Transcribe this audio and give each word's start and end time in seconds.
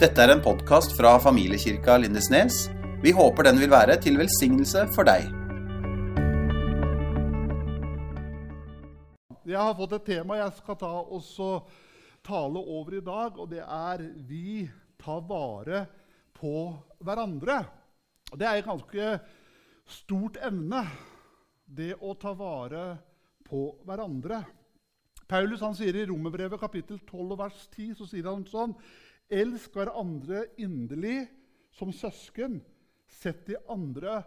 Dette 0.00 0.16
er 0.24 0.30
en 0.32 0.40
podkast 0.40 0.94
fra 0.96 1.10
familiekirka 1.20 1.98
Lindesnes. 2.00 2.70
Vi 3.02 3.10
håper 3.12 3.44
den 3.44 3.58
vil 3.60 3.68
være 3.68 3.98
til 4.00 4.14
velsignelse 4.16 4.86
for 4.94 5.04
deg. 5.04 5.26
Jeg 9.44 9.60
har 9.60 9.76
fått 9.76 9.92
et 9.98 10.06
tema 10.06 10.38
jeg 10.38 10.54
skal 10.56 10.78
ta 10.80 10.92
også 11.02 11.48
tale 12.24 12.62
over 12.62 12.96
i 12.96 13.02
dag, 13.04 13.36
og 13.36 13.50
det 13.50 13.60
er 13.60 13.98
'Vi 14.24 14.70
tar 14.96 15.20
vare 15.20 15.86
på 16.32 16.72
hverandre'. 17.04 17.66
Det 18.32 18.46
er 18.46 18.56
et 18.56 18.64
ganske 18.64 19.20
stort 19.84 20.38
emne, 20.40 20.80
det 21.68 21.92
å 22.00 22.14
ta 22.14 22.32
vare 22.32 22.96
på 23.44 23.76
hverandre. 23.84 24.46
Paulus 25.28 25.60
han 25.60 25.74
sier 25.74 25.94
i 25.94 26.06
Romerbrevet 26.06 26.58
kapittel 26.58 26.98
12 27.06 27.36
vers 27.36 27.68
10 27.76 27.94
så 27.94 28.08
sier 28.08 28.24
han 28.24 28.46
sånn 28.46 28.74
Elsk 29.30 29.76
hverandre 29.78 30.48
inderlig 30.58 31.28
som 31.78 31.92
søsken. 31.94 32.58
Sett 33.10 33.46
de 33.48 33.56
andre 33.70 34.20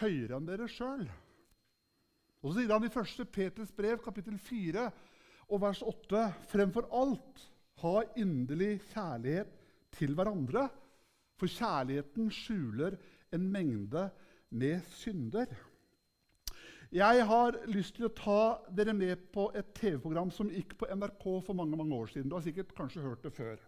høyere 0.00 0.38
enn 0.38 0.48
dere 0.48 0.68
sjøl. 0.68 1.06
Og 2.42 2.52
så 2.52 2.60
sier 2.60 2.72
han 2.72 2.84
i 2.86 2.90
1. 2.92 3.28
Peters 3.32 3.72
brev, 3.74 4.00
kapittel 4.04 4.36
4, 4.38 4.88
og 5.50 5.62
vers 5.62 5.80
8.: 5.82 6.24
Fremfor 6.50 6.88
alt, 6.94 7.44
ha 7.82 7.94
inderlig 8.16 8.78
kjærlighet 8.92 9.52
til 9.96 10.14
hverandre, 10.16 10.66
for 11.36 11.52
kjærligheten 11.52 12.30
skjuler 12.32 12.96
en 13.34 13.48
mengde 13.52 14.08
med 14.56 14.84
synder. 14.96 15.50
Jeg 16.94 17.24
har 17.26 17.56
lyst 17.66 17.96
til 17.96 18.06
å 18.06 18.14
ta 18.14 18.40
dere 18.72 18.94
med 18.94 19.26
på 19.34 19.48
et 19.58 19.72
TV-program 19.74 20.30
som 20.30 20.52
gikk 20.52 20.76
på 20.78 20.86
NRK 20.86 21.24
for 21.44 21.56
mange 21.58 21.76
mange 21.76 21.96
år 21.96 22.12
siden. 22.12 22.30
Du 22.30 22.36
har 22.38 22.44
sikkert 22.46 22.74
kanskje 22.76 23.02
hørt 23.02 23.24
det 23.26 23.34
før, 23.34 23.58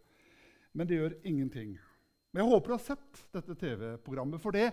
men 0.78 0.86
det 0.86 0.98
gjør 1.00 1.18
ingenting. 1.26 1.74
Men 2.30 2.44
jeg 2.44 2.52
håper 2.52 2.70
du 2.70 2.76
har 2.76 2.84
sett 2.84 3.22
dette 3.34 3.56
TV-programmet, 3.58 4.40
for 4.42 4.54
det 4.54 4.68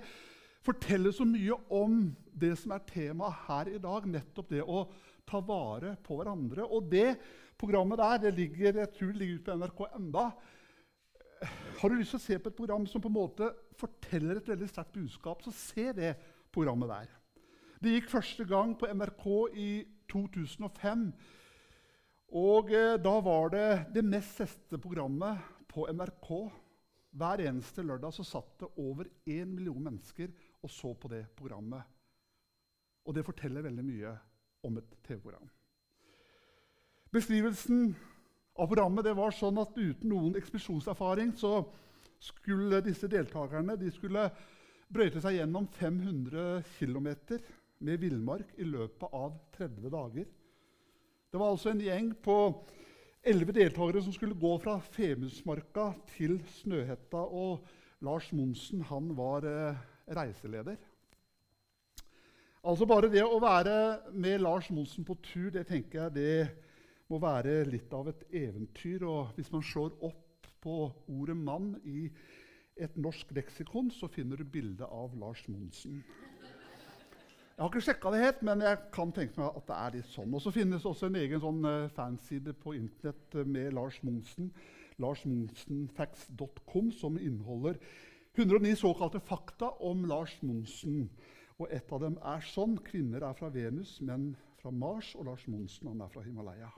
forteller 0.66 1.14
så 1.14 1.26
mye 1.28 1.58
om 1.74 2.00
det 2.34 2.54
som 2.60 2.74
er 2.76 2.86
temaet 2.90 3.46
her 3.48 3.72
i 3.74 3.82
dag, 3.82 4.08
nettopp 4.10 4.52
det 4.52 4.62
å 4.62 4.86
ta 5.26 5.42
vare 5.46 5.96
på 6.06 6.20
hverandre. 6.20 6.66
Og 6.66 6.90
det 6.92 7.16
programmet 7.58 8.02
der 8.02 8.26
det 8.26 8.36
ligger, 8.38 8.82
jeg 8.84 8.94
tror 8.94 9.14
det 9.14 9.22
ligger 9.22 9.40
ute 9.40 9.50
på 9.50 9.58
NRK 9.62 9.82
enda. 9.98 10.26
Har 11.80 11.92
du 11.92 11.98
lyst 11.98 12.16
til 12.16 12.22
å 12.22 12.26
se 12.26 12.40
på 12.42 12.52
et 12.52 12.58
program 12.58 12.86
som 12.90 13.04
på 13.04 13.12
en 13.12 13.18
måte 13.18 13.50
forteller 13.80 14.40
et 14.40 14.50
veldig 14.50 14.70
sterkt 14.72 14.94
budskap, 14.96 15.42
så 15.44 15.54
se 15.56 15.90
det 15.96 16.14
programmet 16.56 16.92
der. 16.92 17.10
Det 17.82 17.98
gikk 17.98 18.14
første 18.14 18.46
gang 18.48 18.74
på 18.80 18.90
NRK 18.90 19.26
i 19.62 19.72
2005. 20.12 21.10
Og 22.36 22.72
eh, 22.74 22.96
da 23.00 23.18
var 23.24 23.52
det 23.54 23.68
det 23.96 24.04
mest 24.06 24.40
seste 24.40 24.80
programmet 24.82 25.55
på 25.76 25.88
NRK. 25.92 26.32
Hver 27.16 27.44
eneste 27.48 27.84
lørdag 27.84 28.16
så 28.16 28.26
satt 28.28 28.56
det 28.64 28.72
over 28.80 29.08
én 29.28 29.52
million 29.52 29.84
mennesker 29.84 30.32
og 30.64 30.72
så 30.72 30.94
på 30.96 31.12
det 31.12 31.26
programmet. 31.36 31.84
Og 33.06 33.16
det 33.16 33.26
forteller 33.28 33.66
veldig 33.68 33.86
mye 33.86 34.16
om 34.66 34.80
et 34.80 34.96
TV-program. 35.06 35.48
Beskrivelsen 37.14 37.94
av 38.56 38.68
programmet 38.72 39.06
det 39.06 39.16
var 39.16 39.36
sånn 39.36 39.60
at 39.62 39.76
uten 39.78 40.10
noen 40.10 40.36
ekspedisjonserfaring 40.40 41.36
så 41.40 41.60
skulle 42.24 42.82
disse 42.84 43.08
deltakerne 43.12 43.76
de 43.80 43.92
skulle 43.94 44.26
brøyte 44.92 45.22
seg 45.24 45.40
gjennom 45.40 45.68
500 45.76 46.64
km 46.78 47.10
med 47.86 48.02
villmark 48.02 48.56
i 48.58 48.68
løpet 48.68 49.16
av 49.16 49.38
30 49.58 49.92
dager. 49.94 50.28
Det 51.30 51.40
var 51.42 51.52
altså 51.52 51.72
en 51.74 51.84
gjeng 51.84 52.14
på 52.24 52.38
elleve 53.26 53.56
deltakere 53.56 54.04
som 54.06 54.14
skulle 54.14 54.38
gå 54.38 54.52
fra 54.62 54.76
Femundsmarka 54.94 55.92
til 56.14 56.38
Snøhetta. 56.60 57.24
Og 57.26 57.66
Lars 58.06 58.32
Monsen 58.34 58.84
han 58.86 59.10
var 59.18 59.48
eh, 59.50 59.80
reiseleder. 60.18 60.78
Altså 62.66 62.86
Bare 62.90 63.10
det 63.14 63.24
å 63.26 63.42
være 63.42 64.12
med 64.14 64.42
Lars 64.42 64.70
Monsen 64.74 65.06
på 65.06 65.18
tur 65.26 65.52
det 65.54 65.68
tenker 65.70 66.06
jeg 66.06 66.16
det 66.16 66.48
må 67.10 67.20
være 67.22 67.64
litt 67.70 67.92
av 67.94 68.10
et 68.10 68.24
eventyr. 68.34 69.06
Og 69.06 69.34
hvis 69.38 69.52
man 69.54 69.66
slår 69.66 69.98
opp 70.06 70.50
på 70.62 70.80
ordet 71.08 71.38
'mann' 71.38 71.76
i 71.86 72.10
et 72.82 72.98
norsk 72.98 73.32
leksikon, 73.32 73.92
så 73.92 74.08
finner 74.12 74.38
du 74.38 74.44
bilde 74.44 74.86
av 74.86 75.14
Lars 75.18 75.46
Monsen. 75.48 76.02
Jeg 77.56 77.64
har 77.64 77.70
ikke 77.72 77.86
sjekka 77.86 78.12
det 78.12 78.20
helt, 78.20 78.42
men 78.44 78.62
jeg 78.66 78.78
kan 78.92 79.12
tenke 79.16 79.40
meg 79.40 79.56
at 79.56 79.70
det 79.70 79.76
er 79.80 79.94
litt 79.96 80.10
sånn. 80.12 80.34
Og 80.36 80.42
så 80.44 80.52
finnes 80.52 80.84
også 80.90 81.08
en 81.08 81.16
egen 81.22 81.40
sånn 81.40 81.62
uh, 81.64 81.86
fanside 81.96 82.52
på 82.60 82.74
Internett 82.76 83.38
uh, 83.40 83.46
med 83.48 83.72
Lars 83.78 84.02
Monsen. 84.04 84.50
LarsMonsenfacts.com, 85.00 86.92
som 86.92 87.16
inneholder 87.16 87.80
109 88.36 88.76
såkalte 88.82 89.24
fakta 89.24 89.70
om 89.88 90.04
Lars 90.04 90.36
Monsen. 90.44 91.08
Og 91.56 91.72
et 91.72 91.96
av 91.96 92.04
dem 92.04 92.20
er 92.20 92.44
sånn. 92.44 92.76
Kvinner 92.92 93.24
er 93.24 93.40
fra 93.40 93.48
Venus, 93.56 94.02
menn 94.04 94.34
fra 94.60 94.76
Mars, 94.76 95.14
og 95.16 95.30
Lars 95.30 95.48
Monsen 95.48 95.88
han 95.94 96.04
er 96.04 96.12
fra 96.12 96.28
Himalaya. 96.28 96.74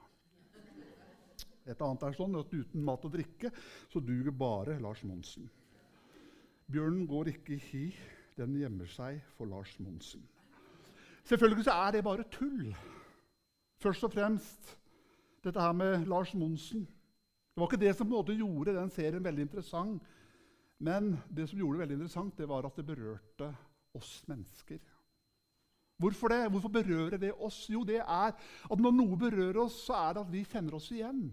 Et 1.65 1.81
annet 1.81 2.05
er 2.05 2.21
sånn 2.21 2.37
at 2.37 2.53
uten 2.53 2.85
mat 2.85 3.01
og 3.01 3.17
drikke 3.17 3.49
så 3.89 3.97
duger 3.97 4.29
bare 4.45 4.77
Lars 4.85 5.01
Monsen. 5.09 5.49
Bjørnen 6.69 7.09
går 7.09 7.33
ikke 7.33 7.57
i 7.57 7.61
hi, 7.65 7.85
den 8.37 8.53
gjemmer 8.61 8.93
seg 8.93 9.25
for 9.33 9.49
Lars 9.49 9.73
Monsen. 9.81 10.21
Selvfølgelig 11.27 11.65
så 11.67 11.75
er 11.75 11.91
det 11.91 12.03
bare 12.03 12.23
tull. 12.31 12.75
Først 13.77 14.03
og 14.07 14.13
fremst 14.13 14.77
dette 15.43 15.61
her 15.61 15.73
med 15.75 16.05
Lars 16.07 16.33
Monsen. 16.33 16.85
Det 16.87 17.61
var 17.61 17.67
ikke 17.67 17.85
det 17.85 17.95
som 17.95 18.07
på 18.07 18.13
en 18.13 18.19
måte 18.19 18.37
gjorde 18.37 18.75
den 18.77 18.89
serien 18.93 19.23
veldig 19.23 19.47
interessant. 19.47 20.03
Men 20.79 21.17
det 21.33 21.49
som 21.49 21.59
gjorde 21.59 21.77
det 21.77 21.83
veldig 21.83 21.97
interessant, 21.97 22.37
det 22.37 22.47
var 22.49 22.67
at 22.67 22.77
det 22.77 22.85
berørte 22.85 23.49
oss 23.97 24.21
mennesker. 24.29 24.79
Hvorfor 25.97 26.29
det? 26.29 26.51
Hvorfor 26.53 26.69
berører 26.69 27.17
det 27.17 27.33
oss? 27.33 27.65
Jo, 27.69 27.81
det 27.83 27.97
er 27.97 28.31
at 28.37 28.79
når 28.79 28.93
noe 28.93 29.17
berører 29.17 29.63
oss, 29.63 29.79
så 29.87 29.97
er 29.97 30.13
det 30.13 30.23
at 30.23 30.31
vi 30.31 30.43
kjenner 30.45 30.77
oss 30.77 30.91
igjen. 30.93 31.25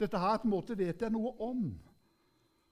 Dette 0.00 0.20
her 0.20 0.38
på 0.40 0.48
en 0.48 0.54
måte 0.54 0.76
vet 0.76 1.02
jeg 1.02 1.12
noe 1.12 1.32
om. 1.40 1.64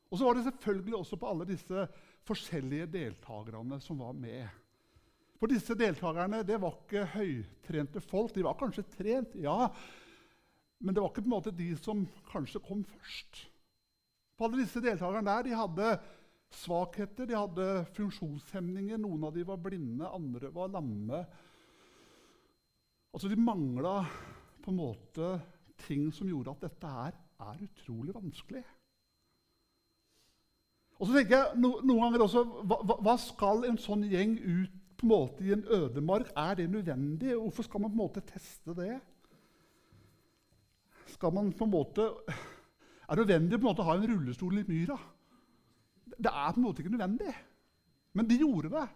Og 0.08 0.18
så 0.18 0.24
var 0.24 0.36
det 0.36 0.44
selvfølgelig 0.44 0.97
også 0.97 1.16
på 1.20 1.28
alle 1.28 1.48
disse 1.48 1.88
forskjellige 2.28 2.86
deltakerne 2.92 3.80
som 3.80 3.98
var 4.00 4.12
med. 4.16 4.47
For 5.38 5.50
disse 5.50 5.76
deltakerne 5.78 6.43
det 6.47 6.59
var 6.60 6.81
ikke 6.81 7.04
høytrente 7.15 8.03
folk. 8.03 8.34
De 8.34 8.43
var 8.47 8.59
kanskje 8.59 8.87
trent, 8.97 9.37
ja, 9.38 9.69
men 10.82 10.94
det 10.94 11.03
var 11.03 11.12
ikke 11.12 11.22
på 11.25 11.31
en 11.31 11.37
måte 11.37 11.54
de 11.54 11.72
som 11.78 12.04
kanskje 12.31 12.62
kom 12.62 12.84
først. 12.87 13.44
For 14.38 14.47
alle 14.47 14.62
disse 14.62 14.82
deltakerne 14.82 15.27
der 15.27 15.47
de 15.47 15.59
hadde 15.59 15.93
svakheter, 16.54 17.27
de 17.27 17.37
hadde 17.37 17.69
funksjonshemninger. 17.97 18.98
Noen 19.03 19.27
av 19.28 19.34
dem 19.34 19.47
var 19.48 19.60
blinde, 19.62 20.06
andre 20.06 20.50
var 20.54 20.72
lamme. 20.72 21.22
Altså, 23.12 23.28
De 23.28 23.38
mangla 23.38 24.00
på 24.62 24.72
en 24.72 24.81
måte 24.81 25.31
ting 25.87 26.10
som 26.15 26.28
gjorde 26.28 26.54
at 26.54 26.66
dette 26.66 26.91
her 26.91 27.15
er 27.48 27.62
utrolig 27.66 28.15
vanskelig. 28.15 28.65
Og 30.98 31.06
så 31.06 31.15
tenker 31.15 31.37
jeg 31.37 31.60
no, 31.62 31.77
Noen 31.87 32.09
ganger 32.09 32.25
også 32.25 32.43
hva, 32.66 32.78
hva 32.82 33.15
skal 33.22 33.69
en 33.69 33.78
sånn 33.78 34.03
gjeng 34.10 34.34
ut 34.43 34.78
på 34.98 35.06
en 35.06 35.12
måte 35.12 35.44
i 35.47 35.53
en 35.54 35.64
ødemark? 35.64 36.32
Er 36.36 36.59
det 36.59 36.70
nødvendig? 36.70 37.36
Hvorfor 37.36 37.66
skal 37.66 37.81
man 37.81 37.91
på 37.91 37.94
en 37.94 38.03
måte 38.03 38.25
teste 38.26 38.75
det? 38.75 38.97
Skal 41.14 41.34
man 41.34 41.53
på 41.53 41.64
en 41.64 41.70
måte, 41.70 42.10
Er 43.09 43.16
det 43.16 43.25
nødvendig 43.25 43.56
på 43.56 43.64
en 43.64 43.70
måte 43.70 43.81
å 43.81 43.88
ha 43.88 43.94
en 43.97 44.09
rullestol 44.10 44.59
i 44.60 44.64
myra? 44.69 44.98
Det 46.19 46.28
er 46.28 46.50
på 46.53 46.60
en 46.60 46.66
måte 46.66 46.82
ikke 46.82 46.92
nødvendig. 46.92 47.34
Men 48.12 48.28
de 48.28 48.36
gjorde 48.36 48.72
det. 48.75 48.88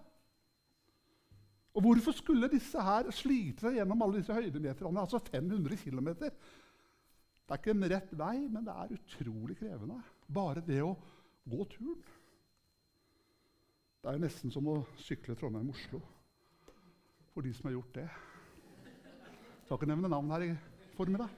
Og 1.72 1.86
hvorfor 1.86 2.12
skulle 2.12 2.50
disse 2.52 2.82
her 2.84 3.08
slite 3.14 3.64
seg 3.64 3.78
gjennom 3.78 4.02
alle 4.04 4.20
disse 4.20 4.34
høydemeterne? 4.36 5.00
Altså 5.00 5.22
500 5.30 5.78
km. 5.80 6.10
Det 6.19 6.32
er 7.48 7.60
ikke 7.60 7.72
en 7.72 7.88
rett 7.94 8.12
vei, 8.19 8.34
men 8.48 8.66
det 8.66 8.74
er 8.74 8.92
utrolig 8.98 9.56
krevende. 9.56 10.02
Bare 10.28 10.60
det 10.66 10.82
å 10.84 10.93
gå 11.49 11.64
turen. 11.72 12.02
Det 14.02 14.10
er 14.10 14.19
nesten 14.19 14.50
som 14.50 14.66
å 14.66 14.81
sykle 14.99 15.37
Trondheim-Oslo 15.38 16.00
for 17.31 17.46
de 17.46 17.52
som 17.54 17.69
har 17.69 17.76
gjort 17.76 17.93
det. 18.00 18.06
Jeg 18.82 19.60
skal 19.69 19.76
ikke 19.78 19.88
nevne 19.93 20.08
navn 20.10 20.32
her 20.34 20.43
i 20.49 20.49
formiddag. 20.96 21.28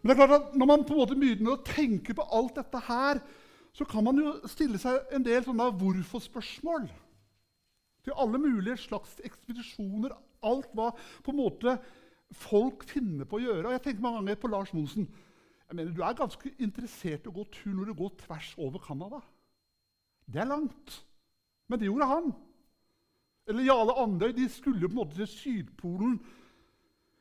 Men 0.00 0.10
det 0.10 0.16
er 0.16 0.18
klart 0.18 0.34
at 0.34 0.56
når 0.58 0.68
man 0.72 0.82
på 0.82 0.96
en 0.96 1.00
måte 1.04 1.18
begynner 1.20 1.54
å 1.54 1.62
tenke 1.62 2.16
på 2.18 2.26
alt 2.34 2.58
dette 2.58 2.80
her, 2.88 3.20
så 3.70 3.86
kan 3.86 4.02
man 4.02 4.18
jo 4.18 4.32
stille 4.50 4.80
seg 4.82 5.14
en 5.14 5.28
del 5.28 5.46
sånne 5.46 5.68
hvorfor-spørsmål. 5.78 6.88
Til 8.02 8.18
alle 8.18 8.42
mulige 8.42 8.76
slags 8.88 9.14
ekspedisjoner. 9.30 10.10
Alt 10.42 10.74
hva 10.74 10.90
på 11.22 11.36
en 11.36 11.38
måte 11.38 11.76
folk 12.34 12.82
finner 12.90 13.30
på 13.30 13.38
å 13.38 13.44
gjøre. 13.44 13.68
Og 13.68 13.78
jeg 13.78 13.84
tenker 13.86 14.08
mange 14.08 14.24
ganger 14.24 14.42
på 14.42 14.50
Lars 14.50 14.74
Monsen. 14.74 15.06
Jeg 15.70 15.78
mener, 15.78 15.94
Du 15.94 16.02
er 16.02 16.18
ganske 16.18 16.50
interessert 16.58 17.22
i 17.22 17.30
å 17.30 17.38
gå 17.38 17.46
tur 17.54 17.78
når 17.78 17.92
du 17.92 17.98
går 18.02 18.14
tvers 18.26 18.56
over 18.58 18.82
Canada. 18.82 19.22
Det 20.26 20.42
er 20.42 20.50
langt. 20.50 21.02
Men 21.66 21.80
det 21.80 21.88
gjorde 21.88 22.10
han. 22.10 22.32
Eller 23.46 23.68
Jarle 23.68 23.94
Andøy 24.02 24.32
de 24.34 24.48
skulle 24.50 24.88
på 24.88 24.94
en 24.94 24.98
måte 24.98 25.18
til 25.20 25.30
Sydpolen. 25.30 26.18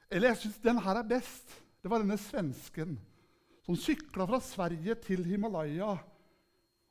Eller 0.10 0.34
jeg 0.34 0.42
syns 0.44 0.62
den 0.64 0.82
her 0.82 1.02
er 1.02 1.10
best. 1.10 1.62
Det 1.82 1.92
var 1.92 2.02
denne 2.02 2.18
svensken 2.18 2.96
som 3.66 3.78
sykla 3.78 4.26
fra 4.30 4.40
Sverige 4.42 4.96
til 5.02 5.26
Himalaya. 5.26 5.96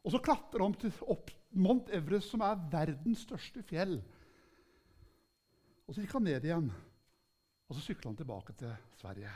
Og 0.04 0.12
så 0.12 0.20
klatrer 0.22 0.62
han 0.62 0.74
opp 1.10 1.30
Mount 1.54 1.90
Everest, 1.94 2.32
som 2.32 2.42
er 2.42 2.62
verdens 2.70 3.22
største 3.24 3.62
fjell. 3.66 3.96
Og 5.86 5.94
så 5.94 6.02
gikk 6.02 6.16
han 6.16 6.26
ned 6.26 6.46
igjen, 6.46 6.70
og 7.68 7.76
så 7.76 7.82
sykla 7.84 8.10
han 8.10 8.18
tilbake 8.18 8.54
til 8.58 8.72
Sverige. 8.98 9.32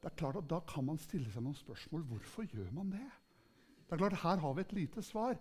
Det 0.00 0.08
er 0.08 0.16
klart 0.16 0.38
at 0.40 0.48
Da 0.48 0.60
kan 0.64 0.86
man 0.86 0.98
stille 0.98 1.28
seg 1.32 1.44
noen 1.44 1.58
spørsmål. 1.58 2.06
Hvorfor 2.08 2.46
gjør 2.48 2.70
man 2.72 2.92
det? 2.94 3.06
Det 3.90 3.96
er 3.96 4.02
klart, 4.04 4.22
Her 4.22 4.36
har 4.38 4.52
vi 4.54 4.60
et 4.60 4.72
lite 4.72 5.02
svar. 5.02 5.38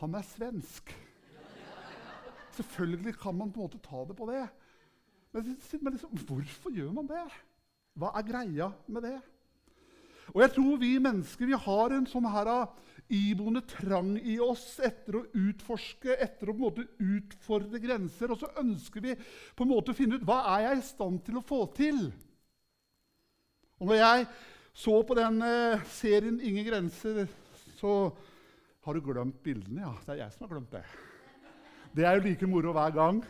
Han 0.00 0.14
er 0.14 0.22
svensk. 0.24 0.94
Selvfølgelig 2.56 3.18
kan 3.20 3.36
man 3.36 3.52
på 3.52 3.60
en 3.60 3.66
måte 3.66 3.80
ta 3.84 4.04
det 4.08 4.16
på 4.16 4.28
det. 4.30 4.46
Men, 5.32 5.58
men 5.80 5.92
liksom, 5.92 6.16
hvorfor 6.26 6.72
gjør 6.72 6.92
man 6.96 7.10
det? 7.10 7.24
Hva 8.00 8.14
er 8.16 8.24
greia 8.24 8.70
med 8.88 9.04
det? 9.04 9.18
Og 10.32 10.40
jeg 10.40 10.54
tror 10.54 10.80
vi 10.80 10.94
mennesker 11.04 11.50
vi 11.50 11.58
har 11.66 11.92
en 11.92 12.08
sånn 12.08 12.30
her 12.32 12.48
ah, 12.48 12.72
iboende 13.12 13.60
trang 13.68 14.14
i 14.16 14.38
oss 14.40 14.78
etter 14.80 15.18
å 15.18 15.26
utforske, 15.36 16.16
etter 16.16 16.48
å 16.48 16.54
på 16.54 16.56
en 16.56 16.64
måte 16.64 16.86
utfordre 16.96 17.80
grenser. 17.82 18.32
Og 18.32 18.40
så 18.40 18.48
ønsker 18.62 19.04
vi 19.04 19.18
på 19.18 19.66
en 19.66 19.72
måte 19.74 19.92
å 19.92 19.98
finne 19.98 20.16
ut 20.16 20.24
hva 20.24 20.40
er 20.54 20.70
jeg 20.70 20.80
i 20.80 20.88
stand 20.88 21.20
til 21.28 21.36
å 21.36 21.44
få 21.44 21.66
til. 21.76 22.06
Og 23.76 23.92
når 23.92 24.00
jeg 24.00 24.26
så 24.72 24.96
på 25.04 25.20
den 25.20 25.42
eh, 25.44 25.84
serien 25.92 26.40
'Ingen 26.40 26.64
grenser', 26.64 27.28
så 27.82 27.92
har 28.86 28.94
du 28.94 29.02
glemt 29.02 29.42
bildene. 29.42 29.82
Ja, 29.82 29.92
det 30.06 30.14
er 30.14 30.20
jeg 30.24 30.34
som 30.34 30.46
har 30.46 30.54
glemt 30.54 30.74
det. 30.74 30.82
Det 31.92 32.06
er 32.06 32.16
jo 32.16 32.24
like 32.24 32.46
moro 32.46 32.72
hver 32.72 32.94
gang. 32.94 33.22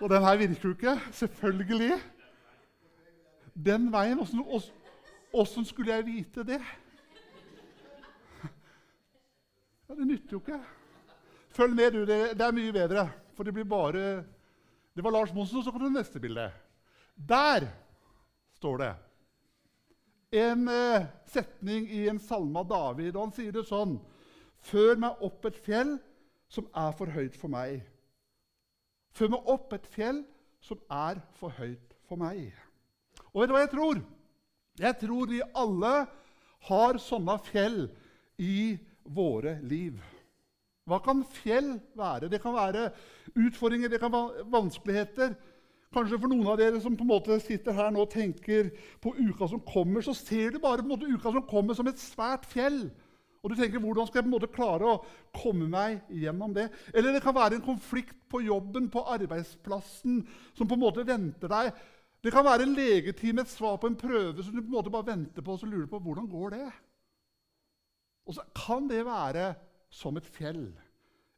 Og 0.00 0.10
den 0.10 0.24
her 0.24 0.36
virker 0.36 0.68
jo 0.68 0.74
ikke. 0.76 0.94
Selvfølgelig. 1.12 1.98
Den 3.54 3.88
veien 3.92 4.20
Åssen 5.34 5.64
skulle 5.66 5.94
jeg 5.94 6.06
vite 6.06 6.44
det? 6.46 6.60
Ja, 9.88 9.94
Det 9.94 10.06
nytter 10.06 10.36
jo 10.36 10.42
ikke. 10.42 10.60
Følg 11.54 11.74
med, 11.74 11.90
du. 11.90 12.04
Det, 12.04 12.18
det, 12.38 12.46
er 12.46 12.54
mye 12.54 12.72
bedre. 12.72 13.08
For 13.34 13.44
det 13.44 13.54
blir 13.54 13.64
bare 13.64 14.24
Det 14.94 15.02
var 15.02 15.10
Lars 15.10 15.32
Monsen, 15.34 15.58
og 15.58 15.64
så 15.64 15.70
kom 15.70 15.82
det 15.82 15.92
neste 15.92 16.20
bilde. 16.20 16.52
Der 17.16 17.66
står 18.54 18.78
det 18.78 18.92
en 20.34 20.68
eh, 20.68 21.06
setning 21.30 21.86
i 21.90 22.04
en 22.10 22.20
salme 22.22 22.62
av 22.62 22.68
David. 22.70 23.14
og 23.14 23.28
Han 23.28 23.34
sier 23.36 23.54
det 23.54 23.66
sånn 23.68 23.98
Før 24.64 25.00
meg 25.00 25.24
opp 25.24 25.44
et 25.48 25.58
fjell 25.64 25.96
som 26.48 26.68
er 26.72 26.94
for 26.96 27.10
høyt 27.12 27.36
for 27.36 27.52
meg. 27.52 27.82
Før 29.14 29.34
meg 29.34 29.50
opp 29.52 29.74
et 29.76 29.86
fjell 29.92 30.22
som 30.64 30.80
er 30.90 31.20
for 31.38 31.52
høyt 31.58 31.92
for 32.08 32.20
meg. 32.20 32.48
Og 33.34 33.42
vet 33.42 33.50
du 33.50 33.54
hva 33.54 33.64
jeg 33.64 33.74
tror? 33.74 34.00
Jeg 34.80 34.98
tror 35.02 35.30
vi 35.30 35.42
alle 35.54 35.92
har 36.68 36.98
sånne 37.02 37.36
fjell 37.44 37.78
i 38.40 38.74
våre 39.04 39.58
liv. 39.62 40.00
Hva 40.88 40.98
kan 41.04 41.22
fjell 41.28 41.74
være? 41.96 42.28
Det 42.32 42.40
kan 42.42 42.56
være 42.56 42.88
utfordringer, 43.34 43.88
det 43.88 44.00
kan 44.02 44.12
være 44.12 44.44
vanskeligheter. 44.52 45.36
Kanskje 45.94 46.18
for 46.18 46.30
noen 46.30 46.48
av 46.50 46.58
dere 46.58 46.80
som 46.82 46.96
på 46.98 47.04
en 47.06 47.12
måte 47.12 47.38
sitter 47.42 47.76
her 47.76 47.92
nå 47.94 48.02
og 48.02 48.10
tenker 48.10 48.72
på 49.02 49.12
uka 49.14 49.46
som 49.50 49.62
kommer, 49.62 50.02
så 50.02 50.14
ser 50.16 50.54
du 50.54 50.58
bare 50.58 50.82
på 50.82 50.88
en 50.88 50.94
måte 50.96 51.10
uka 51.10 51.30
som 51.30 51.44
kommer, 51.46 51.76
som 51.78 51.86
et 51.86 52.02
svært 52.02 52.48
fjell. 52.50 52.88
Og 53.44 53.50
du 53.50 53.56
tenker, 53.56 53.78
'Hvordan 53.78 54.06
skal 54.06 54.18
jeg 54.18 54.24
på 54.24 54.28
en 54.32 54.40
måte 54.40 54.54
klare 54.56 54.84
å 54.88 55.04
komme 55.36 55.68
meg 55.68 56.00
gjennom 56.08 56.54
det?' 56.54 56.70
Eller 56.94 57.12
det 57.12 57.22
kan 57.22 57.34
være 57.34 57.54
en 57.54 57.60
konflikt 57.60 58.16
på 58.28 58.40
jobben, 58.40 58.88
på 58.88 59.04
arbeidsplassen, 59.04 60.26
som 60.54 60.66
på 60.66 60.74
en 60.74 60.80
måte 60.80 61.06
venter 61.06 61.48
deg. 61.48 61.72
Det 62.24 62.32
kan 62.32 62.44
være 62.44 62.62
en 62.62 62.74
legetime, 62.74 63.42
et 63.42 63.48
svar 63.48 63.76
på 63.76 63.86
en 63.86 63.96
prøve 63.96 64.42
som 64.42 64.54
du 64.54 64.62
på 64.62 64.66
en 64.66 64.78
måte 64.80 64.90
bare 64.90 65.06
venter 65.06 65.42
på 65.42 65.52
og 65.52 65.60
så 65.60 65.66
lurer 65.66 65.86
på 65.86 66.00
hvordan 66.00 66.26
går 66.26 66.50
det 66.50 66.72
Og 68.26 68.34
så 68.34 68.40
kan 68.66 68.88
det 68.88 69.04
være 69.04 69.54
som 69.90 70.16
et 70.16 70.26
fjell. 70.26 70.72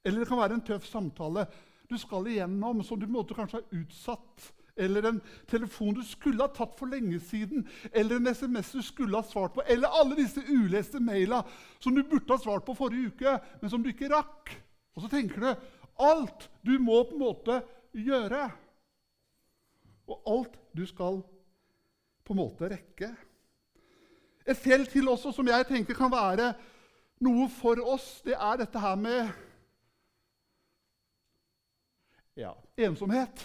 Eller 0.05 0.21
det 0.21 0.29
kan 0.29 0.39
være 0.39 0.55
en 0.55 0.61
tøff 0.61 0.87
samtale 0.87 1.49
du 1.91 1.99
skal 1.99 2.27
igjennom, 2.31 2.83
som 2.85 3.01
du 3.01 3.07
måtte 3.11 3.37
kanskje 3.37 3.61
ha 3.61 3.79
utsatt. 3.81 4.53
Eller 4.77 5.07
en 5.09 5.21
telefon 5.49 5.95
du 5.97 6.03
skulle 6.05 6.45
ha 6.45 6.53
tatt 6.53 6.75
for 6.77 6.91
lenge 6.93 7.21
siden. 7.25 7.65
Eller 7.93 8.19
en 8.19 8.29
SMS 8.29 8.75
du 8.77 8.83
skulle 8.85 9.17
ha 9.17 9.25
svart 9.25 9.55
på. 9.55 9.65
Eller 9.65 9.89
alle 9.89 10.19
disse 10.19 10.43
uleste 10.49 11.01
maila 11.01 11.43
som 11.79 11.97
du 11.97 12.03
burde 12.05 12.35
ha 12.35 12.41
svart 12.43 12.67
på 12.67 12.77
forrige 12.77 13.15
uke, 13.15 13.39
men 13.63 13.73
som 13.73 13.83
du 13.83 13.89
ikke 13.93 14.13
rakk. 14.13 14.53
Og 14.97 15.05
så 15.05 15.13
tenker 15.13 15.41
du 15.41 15.51
alt 16.05 16.51
du 16.67 16.77
må 16.83 17.01
på 17.09 17.17
en 17.17 17.25
måte 17.25 17.61
gjøre. 17.97 18.51
Og 20.07 20.31
alt 20.35 20.61
du 20.77 20.85
skal 20.87 21.23
på 22.27 22.35
en 22.35 22.43
måte 22.43 22.69
rekke. 22.71 23.15
Et 24.47 24.59
fjell 24.59 24.85
til 24.91 25.09
også 25.11 25.33
som 25.35 25.49
jeg 25.49 25.67
tenker 25.67 25.97
kan 25.99 26.13
være 26.13 26.53
noe 27.25 27.49
for 27.51 27.81
oss, 27.81 28.21
det 28.27 28.37
er 28.37 28.61
dette 28.61 28.81
her 28.81 28.97
med 29.01 29.46
ja, 32.37 32.53
ensomhet. 32.77 33.45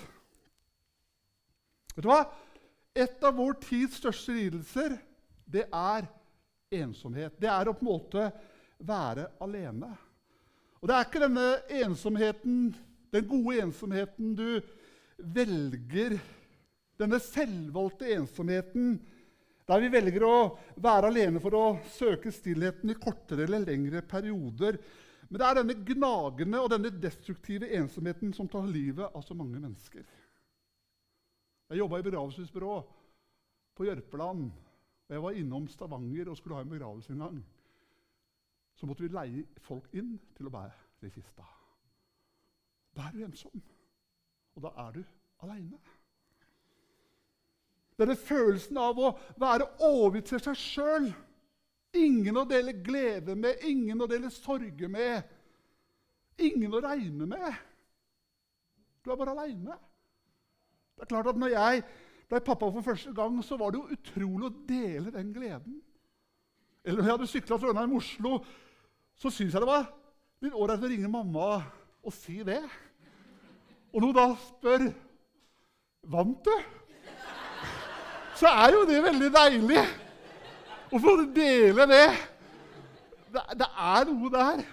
Vet 1.95 2.03
du 2.03 2.09
hva? 2.11 2.25
Et 2.91 3.23
av 3.23 3.35
vår 3.37 3.55
tids 3.63 4.01
største 4.01 4.35
lidelser, 4.35 4.97
det 5.47 5.63
er 5.67 6.07
ensomhet. 6.75 7.37
Det 7.39 7.47
er 7.51 7.69
å 7.71 7.75
på 7.75 7.85
en 7.85 7.91
måte 7.91 8.25
være 8.83 9.29
alene. 9.43 9.91
Og 10.81 10.89
det 10.89 10.97
er 10.97 11.07
ikke 11.07 11.23
denne 11.23 11.47
ensomheten, 11.81 12.71
den 13.13 13.27
gode 13.29 13.63
ensomheten 13.67 14.35
du 14.37 14.61
velger 15.17 16.15
Denne 17.01 17.17
selvvalgte 17.21 18.11
ensomheten 18.13 18.91
der 19.65 19.81
vi 19.81 19.87
velger 19.89 20.23
å 20.27 20.35
være 20.83 21.09
alene 21.09 21.39
for 21.41 21.55
å 21.57 21.65
søke 21.95 22.29
stillheten 22.33 22.91
i 22.91 22.97
kortere 22.99 23.47
eller 23.47 23.63
lengre 23.63 24.03
perioder. 24.05 24.77
Men 25.31 25.39
det 25.39 25.47
er 25.47 25.57
denne 25.61 25.75
gnagende 25.87 26.59
og 26.59 26.73
denne 26.73 26.89
destruktive 26.91 27.69
ensomheten 27.77 28.33
som 28.35 28.49
tar 28.51 28.65
livet 28.67 29.15
av 29.15 29.23
så 29.23 29.35
mange 29.37 29.61
mennesker. 29.63 30.03
Jeg 31.71 31.79
jobba 31.79 32.01
i 32.01 32.03
begravelsesbyrå 32.03 32.73
på 33.79 33.87
Jørpeland. 33.87 34.49
og 35.07 35.15
Jeg 35.15 35.23
var 35.23 35.39
innom 35.39 35.69
Stavanger 35.71 36.33
og 36.33 36.37
skulle 36.37 36.59
ha 36.59 36.65
en 36.65 36.73
begravelse 36.73 37.13
en 37.13 37.23
gang. 37.23 37.39
Så 38.75 38.89
måtte 38.89 39.05
vi 39.05 39.13
leie 39.13 39.45
folk 39.63 39.87
inn 39.95 40.17
til 40.35 40.49
å 40.49 40.51
bære 40.51 41.07
i 41.07 41.13
kista. 41.15 41.47
Da 42.91 43.07
er 43.07 43.15
du 43.15 43.23
ensom, 43.23 43.63
og 44.55 44.67
da 44.67 44.75
er 44.83 44.97
du 44.97 45.01
aleine. 45.47 45.79
Denne 47.95 48.19
følelsen 48.19 48.83
av 48.83 48.99
å 48.99 49.13
være 49.39 49.69
overgitt 49.79 50.33
til 50.33 50.43
seg 50.43 50.59
sjøl 50.59 51.13
Ingen 51.97 52.37
å 52.39 52.45
dele 52.47 52.77
glede 52.79 53.35
med, 53.35 53.63
ingen 53.67 53.99
å 53.99 54.07
dele 54.07 54.31
sorge 54.31 54.87
med. 54.87 55.27
Ingen 56.39 56.73
å 56.73 56.81
regne 56.83 57.27
med. 57.27 57.57
Du 59.03 59.11
er 59.11 59.19
bare 59.19 59.33
aleine. 59.35 59.75
Det 60.95 61.03
er 61.03 61.09
klart 61.09 61.31
at 61.33 61.39
når 61.41 61.55
jeg 61.55 61.83
ble 62.31 62.41
pappa 62.45 62.69
for 62.71 62.85
første 62.85 63.11
gang, 63.15 63.41
så 63.43 63.57
var 63.59 63.73
det 63.73 63.81
jo 63.81 63.97
utrolig 63.97 64.47
å 64.47 64.53
dele 64.69 65.11
den 65.11 65.33
gleden. 65.35 65.79
Eller 66.85 67.01
når 67.01 67.09
jeg 67.09 67.17
hadde 67.17 67.31
sykla 67.33 67.57
fra 67.59 67.73
Ørnheim 67.73 67.97
Oslo, 67.97 68.37
så 69.19 69.29
syns 69.29 69.53
jeg 69.53 69.61
det 69.61 69.69
var 69.69 69.89
litt 70.41 70.55
ålreit 70.55 70.85
å 70.85 70.89
ringe 70.89 71.11
mamma 71.11 71.49
og 72.01 72.15
si 72.15 72.39
det. 72.45 72.61
Og 73.91 73.99
når 73.99 74.13
hun 74.13 74.19
da 74.21 74.27
spør 74.47 74.91
Vant 76.11 76.47
du? 76.47 76.53
Så 78.39 78.49
er 78.49 78.71
jo 78.73 78.87
det 78.89 79.03
veldig 79.05 79.27
deilig. 79.35 79.83
Og 80.91 80.99
deler 80.99 81.27
dele 81.31 81.87
det. 81.87 82.05
det. 83.31 83.43
Det 83.61 83.67
er 83.67 84.07
noe 84.09 84.31
der. 84.33 84.63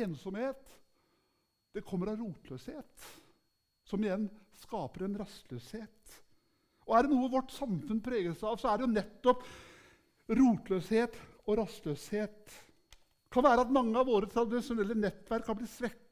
Ensomhet 0.00 0.76
det 1.74 1.82
kommer 1.86 2.10
av 2.10 2.18
rotløshet, 2.18 3.06
som 3.86 4.02
igjen 4.02 4.26
skaper 4.58 5.04
en 5.06 5.18
rastløshet. 5.20 6.16
Og 6.88 6.96
Er 6.96 7.06
det 7.06 7.14
noe 7.14 7.30
vårt 7.30 7.52
samfunn 7.54 8.00
preges 8.02 8.42
av, 8.42 8.56
så 8.58 8.72
er 8.72 8.80
det 8.80 8.88
jo 8.88 8.94
nettopp 8.96 9.44
rotløshet 10.40 11.14
og 11.46 11.60
rastløshet. 11.60 12.42
Det 12.50 13.36
kan 13.36 13.46
være 13.46 13.62
at 13.62 13.74
mange 13.74 13.94
av 13.98 14.08
våre 14.10 14.26
tradisjonelle 14.30 14.96
nettverk 14.98 15.46
har 15.46 15.58
blitt 15.58 15.70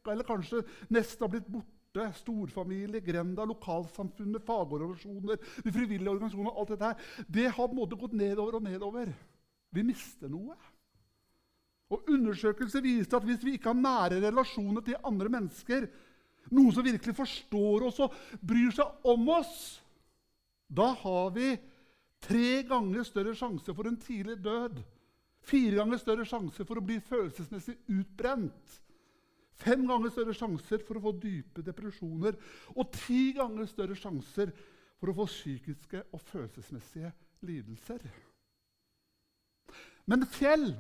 svekka, 0.09 0.13
eller 0.13 0.25
kanskje 0.25 0.63
nesten 0.89 1.25
har 1.25 1.29
blitt 1.29 1.49
borte. 1.49 1.75
Storfamilie, 2.15 3.01
grenda, 3.01 3.45
lokalsamfunnet, 3.45 4.45
fagorganisasjoner, 4.45 5.39
de 5.65 5.73
frivillige 5.73 6.11
organisasjonene. 6.11 6.55
alt 6.55 6.69
dette 6.69 6.85
her, 6.85 6.97
Det 7.29 7.49
har 7.49 7.67
på 7.67 7.73
en 7.73 7.77
måte 7.77 7.97
gått 7.97 8.13
nedover 8.13 8.55
og 8.55 8.63
nedover. 8.63 9.13
Vi 9.73 9.83
mister 9.83 10.29
noe. 10.29 10.55
Og 11.91 12.05
Undersøkelser 12.09 12.83
viser 12.83 13.17
at 13.17 13.25
hvis 13.25 13.43
vi 13.43 13.55
ikke 13.55 13.73
har 13.73 13.75
nære 13.75 14.21
relasjoner 14.21 14.83
til 14.83 14.97
andre 15.03 15.29
mennesker, 15.29 15.89
noen 16.51 16.73
som 16.73 16.85
virkelig 16.85 17.17
forstår 17.17 17.87
oss 17.89 17.99
og 18.01 18.13
bryr 18.41 18.71
seg 18.71 18.87
om 19.05 19.29
oss, 19.29 19.81
da 20.69 20.93
har 20.93 21.31
vi 21.31 21.57
tre 22.21 22.63
ganger 22.63 23.03
større 23.03 23.35
sjanse 23.35 23.75
for 23.75 23.89
en 23.89 23.97
tidlig 23.97 24.37
død 24.45 24.85
Fire 25.49 25.79
ganger 25.79 26.01
større 26.01 26.27
sjanse 26.29 26.65
for 26.67 26.79
å 26.79 26.85
bli 26.85 26.99
følelsesmessig 27.01 27.79
utbrent. 27.95 28.79
Fem 29.59 29.83
ganger 29.89 30.13
større 30.15 30.37
sjanser 30.37 30.83
for 30.87 30.99
å 30.99 31.05
få 31.09 31.13
dype 31.19 31.65
depresjoner. 31.67 32.39
Og 32.77 32.93
ti 32.95 33.33
ganger 33.37 33.67
større 33.71 33.97
sjanser 33.99 34.53
for 34.99 35.11
å 35.11 35.17
få 35.21 35.27
psykiske 35.31 36.05
og 36.15 36.23
følelsesmessige 36.31 37.11
lidelser. 37.47 38.07
Men 40.09 40.25
fjell 40.31 40.71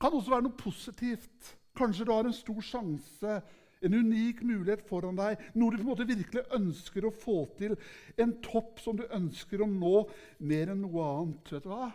kan 0.00 0.14
også 0.14 0.34
være 0.34 0.46
noe 0.48 0.58
positivt. 0.58 1.54
Kanskje 1.78 2.06
du 2.08 2.12
har 2.12 2.26
en 2.26 2.34
stor 2.34 2.58
sjanse, 2.64 3.34
en 3.78 3.94
unik 3.94 4.40
mulighet 4.46 4.82
foran 4.88 5.18
deg. 5.18 5.38
Noe 5.54 5.70
du 5.70 5.78
på 5.78 5.84
en 5.84 5.90
måte 5.92 6.08
virkelig 6.08 6.46
ønsker 6.56 7.06
å 7.06 7.14
få 7.14 7.42
til. 7.58 7.76
En 8.18 8.34
topp 8.42 8.82
som 8.82 8.98
du 8.98 9.04
ønsker 9.06 9.62
å 9.62 9.70
nå 9.70 10.00
mer 10.48 10.72
enn 10.72 10.82
noe 10.82 11.10
annet. 11.12 11.52
Vet 11.54 11.68
du 11.68 11.70
hva? 11.70 11.92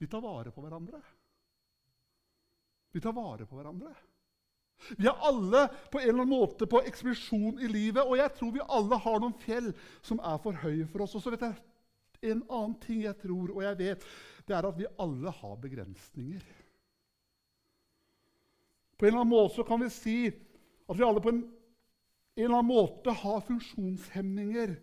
Vi 0.00 0.10
tar 0.10 0.24
vare 0.24 0.50
på 0.50 0.64
hverandre. 0.64 0.98
Vi 2.94 3.02
tar 3.02 3.14
vare 3.14 3.46
på 3.46 3.58
hverandre. 3.58 3.94
Vi 4.98 5.06
er 5.08 5.22
alle 5.24 5.66
på 5.90 6.00
en 6.00 6.08
eller 6.08 6.24
annen 6.24 6.34
måte 6.34 6.68
på 6.70 6.82
ekspedisjon 6.84 7.60
i 7.62 7.70
livet, 7.70 8.02
og 8.04 8.18
jeg 8.18 8.32
tror 8.36 8.52
vi 8.52 8.66
alle 8.76 8.98
har 9.00 9.22
noen 9.22 9.36
fjell 9.40 9.70
som 10.04 10.20
er 10.20 10.40
for 10.42 10.60
høye 10.64 10.86
for 10.90 11.04
oss. 11.06 11.14
Og 11.16 11.24
så 11.24 11.32
vet 11.32 11.46
jeg 11.46 12.32
en 12.34 12.44
annen 12.48 12.76
ting 12.82 13.04
jeg 13.04 13.16
tror, 13.22 13.52
og 13.54 13.62
jeg 13.64 13.78
vet, 13.80 14.06
det 14.44 14.56
er 14.56 14.68
at 14.68 14.78
vi 14.78 14.90
alle 15.00 15.32
har 15.40 15.56
begrensninger. 15.60 16.44
På 18.94 19.06
en 19.06 19.10
eller 19.10 19.24
annen 19.24 19.34
måte 19.34 19.66
kan 19.66 19.82
vi 19.82 19.90
si 19.92 20.18
at 20.28 20.98
vi 20.98 21.06
alle 21.06 21.22
på 21.24 21.32
en, 21.32 21.40
en 21.44 22.44
eller 22.44 22.58
annen 22.58 22.70
måte 22.70 23.14
har 23.24 23.46
funksjonshemninger 23.48 24.74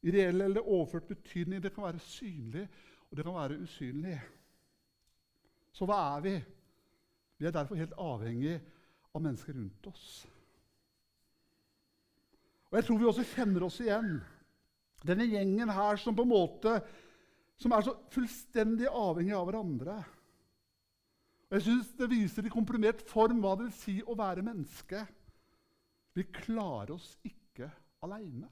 i 0.00 0.12
reell 0.14 0.44
eller 0.44 0.64
overført 0.64 1.08
betydning. 1.10 1.62
Det 1.62 1.72
kan 1.74 1.88
være 1.88 2.02
synlig, 2.04 2.66
og 3.10 3.16
det 3.16 3.26
kan 3.26 3.36
være 3.36 3.58
usynlig. 3.64 4.18
Så 5.72 5.88
hva 5.88 5.98
er 6.16 6.24
vi? 6.24 6.34
Vi 7.40 7.48
er 7.48 7.56
derfor 7.56 7.78
helt 7.78 7.96
avhengig 7.96 8.58
av 9.14 9.24
mennesker 9.24 9.56
rundt 9.56 9.88
oss. 9.90 10.06
Og 12.70 12.78
Jeg 12.78 12.86
tror 12.86 13.00
vi 13.00 13.08
også 13.10 13.26
kjenner 13.32 13.66
oss 13.66 13.80
igjen. 13.82 14.20
Denne 15.06 15.26
gjengen 15.26 15.72
her 15.74 15.98
som 15.98 16.14
på 16.14 16.26
en 16.26 16.30
måte 16.30 16.76
som 17.60 17.74
er 17.76 17.84
så 17.84 17.96
fullstendig 18.14 18.88
avhengig 18.88 19.34
av 19.36 19.48
hverandre. 19.48 19.96
Og 21.50 21.58
Jeg 21.58 21.66
syns 21.66 21.90
det 21.98 22.10
viser 22.12 22.46
i 22.46 22.52
komprimert 22.52 23.02
form 23.10 23.42
hva 23.42 23.56
det 23.58 23.66
vil 23.66 23.76
si 23.76 23.96
å 24.06 24.16
være 24.16 24.44
menneske. 24.46 25.02
Vi 26.14 26.26
klarer 26.30 26.94
oss 26.94 27.16
ikke 27.26 27.68
aleine. 28.06 28.48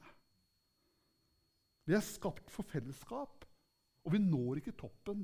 Vi 1.88 1.94
er 1.96 2.04
skapt 2.04 2.50
for 2.52 2.68
fellesskap, 2.68 3.46
og 4.04 4.12
vi 4.12 4.20
når 4.20 4.60
ikke 4.60 4.76
toppen 4.76 5.22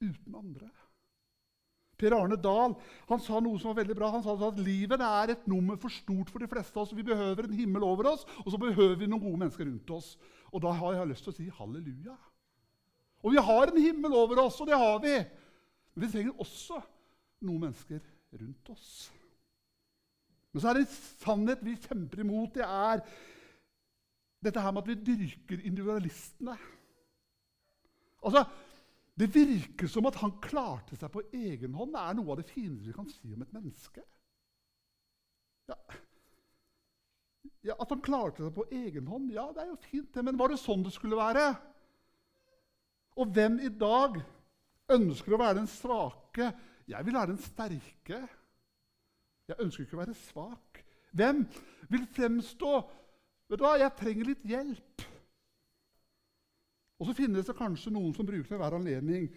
uten 0.00 0.38
andre. 0.38 0.70
Per 1.96 2.12
Arne 2.12 2.36
Dahl 2.36 2.74
han 3.08 3.22
sa 3.24 3.40
noe 3.40 3.58
som 3.60 3.72
var 3.72 3.80
veldig 3.80 3.96
bra. 3.96 4.10
Han 4.12 4.24
sa 4.24 4.36
at 4.36 4.60
livet 4.60 5.00
er 5.00 5.32
et 5.32 5.46
nummer 5.48 5.78
for 5.80 5.92
stort 5.92 6.32
for 6.32 6.42
de 6.42 6.48
fleste 6.50 6.76
av 6.76 6.84
oss. 6.84 6.94
Vi 6.96 7.06
behøver 7.06 7.48
en 7.48 7.56
himmel 7.56 7.86
over 7.86 8.10
oss, 8.12 8.26
og 8.44 8.52
så 8.52 8.60
behøver 8.60 8.98
vi 9.00 9.08
noen 9.08 9.22
gode 9.22 9.40
mennesker 9.44 9.68
rundt 9.68 9.92
oss. 9.96 10.14
Og 10.52 10.62
da 10.64 10.74
har 10.76 10.98
jeg 10.98 11.10
lyst 11.12 11.26
til 11.26 11.32
å 11.32 11.38
si 11.38 11.48
halleluja. 11.58 12.16
Og 13.24 13.32
vi 13.32 13.42
har 13.48 13.72
en 13.72 13.80
himmel 13.80 14.14
over 14.14 14.44
oss, 14.44 14.60
og 14.60 14.68
det 14.68 14.78
har 14.78 15.00
vi. 15.02 15.14
Men 15.94 16.04
vi 16.04 16.12
trenger 16.12 16.44
også 16.44 16.82
noen 17.46 17.64
mennesker 17.66 18.02
rundt 18.36 18.72
oss. 18.74 18.90
Men 20.52 20.62
så 20.62 20.68
er 20.70 20.78
det 20.78 20.86
en 20.86 21.00
sannhet 21.24 21.64
vi 21.64 21.78
kjemper 21.80 22.22
imot. 22.22 22.54
Det 22.54 22.64
er 22.64 23.02
dette 24.44 24.62
her 24.62 24.72
med 24.72 24.84
at 24.84 24.92
vi 24.92 25.16
dyrker 25.16 25.64
individualistene. 25.64 26.54
Altså, 28.24 28.44
Det 29.16 29.30
virker 29.32 29.88
som 29.88 30.06
at 30.10 30.18
han 30.20 30.34
klarte 30.44 30.96
seg 30.98 31.12
på 31.12 31.22
egen 31.32 31.76
hånd. 31.76 31.94
Det 31.94 32.02
er 32.02 32.18
noe 32.18 32.34
av 32.34 32.40
det 32.42 32.50
fineste 32.50 32.90
vi 32.90 32.96
kan 32.96 33.08
si 33.08 33.32
om 33.32 33.44
et 33.46 33.54
menneske. 33.56 34.04
Ja. 35.70 35.76
ja, 37.70 37.74
At 37.80 37.94
han 37.94 38.04
klarte 38.04 38.44
seg 38.44 38.52
på 38.54 38.66
egen 38.76 39.08
hånd, 39.08 39.32
ja, 39.34 39.48
det 39.56 39.64
er 39.64 39.72
jo 39.72 39.80
fint, 39.88 40.12
det. 40.14 40.24
Men 40.26 40.38
var 40.38 40.52
det 40.52 40.60
sånn 40.60 40.84
det 40.84 40.92
skulle 40.94 41.18
være? 41.18 41.48
Og 43.16 43.32
hvem 43.32 43.56
i 43.64 43.72
dag 43.72 44.20
ønsker 44.92 45.32
å 45.32 45.40
være 45.40 45.62
den 45.62 45.70
svake? 45.70 46.50
Jeg 46.86 47.08
vil 47.08 47.16
være 47.16 47.32
den 47.32 47.42
sterke. 47.42 48.20
Jeg 49.48 49.62
ønsker 49.62 49.86
ikke 49.86 49.96
å 49.96 50.04
være 50.04 50.20
svak. 50.26 50.84
Hvem 51.16 51.46
vil 51.88 52.06
fremstå 52.12 52.76
Vet 53.46 53.60
du 53.60 53.62
hva, 53.62 53.76
jeg 53.78 53.94
trenger 53.94 54.26
litt 54.26 54.46
hjelp. 54.50 55.02
Og 56.96 57.08
så 57.08 57.16
finnes 57.16 57.46
det 57.48 57.56
kanskje 57.58 57.92
noen 57.92 58.14
som 58.16 58.26
bruker 58.28 58.60
hver 58.60 58.78
anledning 58.78 59.28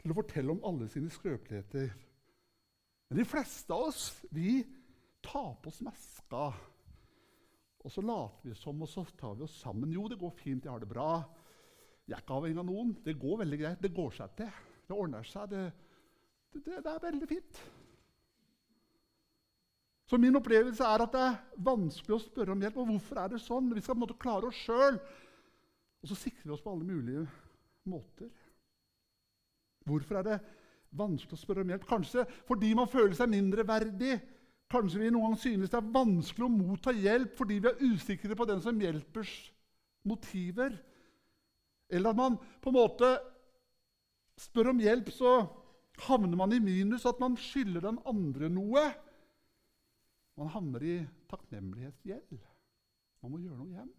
til 0.00 0.12
å 0.12 0.16
fortelle 0.16 0.54
om 0.54 0.62
alle 0.66 0.86
sine 0.90 1.10
skrøpeligheter. 1.12 1.90
Men 3.10 3.18
de 3.18 3.26
fleste 3.26 3.74
av 3.74 3.88
oss 3.88 4.04
vi 4.30 4.60
tar 5.24 5.56
på 5.60 5.72
oss 5.72 5.80
maska. 5.82 6.44
Og 7.80 7.92
så 7.92 8.04
later 8.04 8.50
vi 8.50 8.54
som, 8.54 8.82
og 8.84 8.88
så 8.88 9.04
tar 9.18 9.34
vi 9.38 9.46
oss 9.46 9.58
sammen. 9.62 9.92
Jo, 9.92 10.06
det 10.08 10.20
går 10.20 10.32
fint, 10.38 10.64
jeg 10.64 10.72
har 10.72 10.82
det 10.82 10.90
bra. 10.90 11.10
Jeg 12.06 12.16
er 12.16 12.22
ikke 12.22 12.36
avhengig 12.38 12.60
av 12.62 12.68
noen. 12.68 12.94
Det 13.04 13.18
går 13.18 13.42
veldig 13.42 13.58
greit. 13.60 13.82
Det 13.82 13.92
går 13.96 14.14
seg 14.14 14.32
til. 14.38 14.50
Det 14.86 14.96
ordner 14.96 15.26
seg. 15.26 15.50
Det, 15.50 15.64
det, 16.58 16.80
det 16.84 16.92
er 16.92 17.04
veldig 17.04 17.28
fint. 17.30 17.60
Så 20.10 20.18
min 20.18 20.34
opplevelse 20.34 20.82
er 20.82 21.04
at 21.04 21.12
det 21.14 21.22
er 21.22 21.36
vanskelig 21.70 22.16
å 22.16 22.22
spørre 22.24 22.54
om 22.54 22.62
hjelp. 22.64 22.78
Og 22.82 22.88
hvorfor 22.94 23.20
er 23.22 23.34
det 23.34 23.42
sånn? 23.44 23.70
Vi 23.74 23.82
skal 23.82 23.94
på 23.94 24.00
en 24.00 24.04
måte 24.04 24.18
klare 24.22 24.50
oss 24.50 24.62
sjøl. 24.64 24.98
Og 26.00 26.10
så 26.10 26.16
sikrer 26.16 26.48
vi 26.48 26.54
oss 26.54 26.64
på 26.64 26.72
alle 26.72 26.86
mulige 26.86 27.26
måter. 27.90 28.30
Hvorfor 29.88 30.20
er 30.20 30.26
det 30.26 30.38
vanskelig 30.96 31.36
å 31.36 31.40
spørre 31.40 31.64
om 31.64 31.72
hjelp? 31.72 31.86
Kanskje 31.88 32.26
fordi 32.48 32.72
man 32.76 32.90
føler 32.90 33.16
seg 33.18 33.32
mindreverdig. 33.32 34.18
Kanskje 34.70 35.02
vi 35.02 35.10
noen 35.10 35.32
gang 35.32 35.40
synes 35.42 35.72
det 35.72 35.80
er 35.80 35.94
vanskelig 35.94 36.46
å 36.46 36.52
motta 36.52 36.94
hjelp 36.94 37.34
fordi 37.38 37.58
vi 37.58 37.70
er 37.72 37.82
usikre 37.90 38.36
på 38.38 38.46
den 38.48 38.62
som 38.64 38.80
hjelpers 38.80 39.34
motiver. 40.06 40.76
Eller 41.90 42.12
at 42.12 42.20
man 42.20 42.38
på 42.62 42.70
en 42.70 42.78
måte 42.78 43.10
spør 44.40 44.70
om 44.72 44.80
hjelp, 44.80 45.10
så 45.12 45.42
havner 46.06 46.38
man 46.38 46.54
i 46.54 46.60
minus, 46.62 47.04
at 47.04 47.20
man 47.20 47.36
skylder 47.36 47.84
den 47.88 47.98
andre 48.08 48.48
noe. 48.52 48.84
Man 50.40 50.52
havner 50.54 50.84
i 50.86 50.94
takknemlighetsgjeld. 51.28 52.38
Man 53.20 53.34
må 53.34 53.42
gjøre 53.42 53.58
noe 53.58 53.74
igjen. 53.74 53.90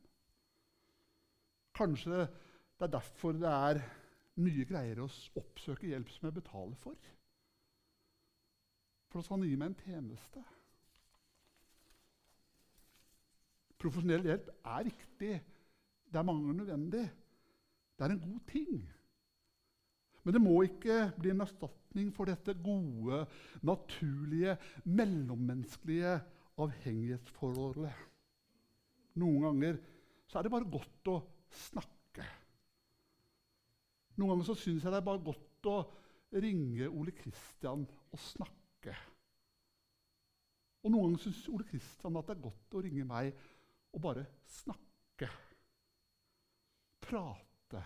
Kanskje 1.78 2.26
det 2.26 2.88
er 2.88 2.94
derfor 2.98 3.36
det 3.38 3.50
er 3.52 3.82
mye 4.42 4.66
greier 4.68 5.04
å 5.04 5.10
oppsøke 5.42 5.90
hjelp 5.92 6.10
som 6.12 6.28
jeg 6.28 6.38
betaler 6.40 6.78
for. 6.82 6.98
For 9.12 9.22
at 9.22 9.32
han 9.34 9.44
gi 9.46 9.58
meg 9.60 9.72
en 9.72 9.82
tjeneste. 9.84 10.44
Profesjonell 13.82 14.28
hjelp 14.30 14.50
er 14.62 14.88
riktig. 14.88 15.36
Det 16.12 16.20
er 16.20 16.28
mange 16.28 16.56
nødvendig. 16.56 17.06
Det 17.98 18.08
er 18.08 18.16
en 18.16 18.24
god 18.24 18.42
ting. 18.50 18.82
Men 20.24 20.36
det 20.36 20.42
må 20.44 20.56
ikke 20.66 20.98
bli 21.18 21.32
en 21.34 21.44
erstatning 21.44 22.12
for 22.14 22.30
dette 22.30 22.54
gode, 22.62 23.24
naturlige, 23.66 24.56
mellommenneskelige 24.86 26.14
avhengighetsforholdet. 26.62 27.94
Noen 29.22 29.48
ganger 29.48 29.80
så 30.30 30.40
er 30.40 30.46
det 30.46 30.54
bare 30.54 30.70
godt 30.72 31.12
å 31.12 31.18
snakke. 31.56 32.28
Noen 34.18 34.34
ganger 34.34 34.48
så 34.52 34.58
syns 34.60 34.84
jeg 34.84 34.94
det 34.94 35.00
er 35.00 35.08
bare 35.08 35.24
godt 35.26 35.70
å 35.72 35.78
ringe 36.42 36.90
Ole 36.90 37.14
Kristian 37.16 37.86
og 37.86 38.22
snakke. 38.22 38.96
Og 40.82 40.94
noen 40.94 41.12
ganger 41.12 41.24
syns 41.26 41.44
Ole 41.54 41.68
Kristian 41.70 42.18
at 42.20 42.30
det 42.30 42.38
er 42.38 42.46
godt 42.48 42.78
å 42.78 42.84
ringe 42.86 43.08
meg 43.08 43.34
og 43.92 44.04
bare 44.04 44.26
snakke. 44.62 45.30
Prate. 47.02 47.84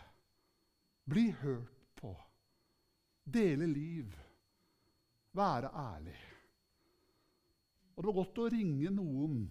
Bli 1.05 1.29
hørt 1.41 1.89
på. 1.97 2.13
Dele 3.23 3.67
liv. 3.69 4.15
Være 5.35 5.71
ærlig. 5.75 6.17
Og 7.95 8.03
det 8.03 8.09
var 8.09 8.17
godt 8.19 8.41
å 8.43 8.49
ringe 8.51 8.91
noen 8.91 9.43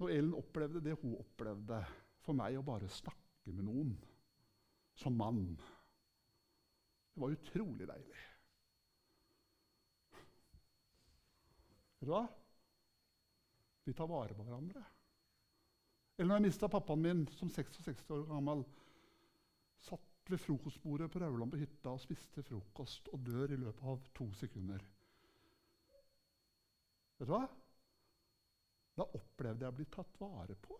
når 0.00 0.10
Ellen 0.12 0.34
opplevde 0.36 0.82
det 0.84 0.96
hun 1.00 1.14
opplevde. 1.16 1.78
For 2.24 2.36
meg 2.36 2.56
å 2.56 2.64
bare 2.64 2.88
snakke 2.88 3.52
med 3.52 3.66
noen 3.66 3.92
som 4.96 5.16
mann. 5.18 5.42
Det 7.14 7.22
var 7.22 7.34
utrolig 7.34 7.86
deilig. 7.88 8.22
Vet 12.00 12.08
du 12.08 12.12
hva? 12.14 12.24
Vi 13.84 13.92
tar 13.96 14.08
vare 14.08 14.34
på 14.36 14.46
hverandre. 14.46 14.82
Eller 16.16 16.30
når 16.30 16.40
jeg 16.40 16.46
mista 16.46 16.70
pappaen 16.70 17.02
min 17.02 17.22
som 17.36 17.50
66 17.50 18.10
år 18.14 18.24
gammel, 18.30 18.64
satt 19.82 20.30
ved 20.30 20.40
frokostbordet 20.40 21.10
på 21.12 21.20
Rauland 21.20 21.52
på 21.52 21.60
hytta 21.60 21.92
og 21.92 22.02
spiste 22.02 22.42
frokost 22.46 23.10
og 23.12 23.24
dør 23.26 23.52
i 23.52 23.60
løpet 23.60 23.90
av 23.92 24.08
to 24.16 24.30
sekunder. 24.38 24.84
Vet 27.18 27.28
du 27.28 27.34
hva? 27.34 27.44
Da 28.94 29.06
opplevde 29.18 29.66
jeg 29.66 29.74
å 29.74 29.76
bli 29.76 29.88
tatt 29.90 30.20
vare 30.22 30.56
på. 30.60 30.78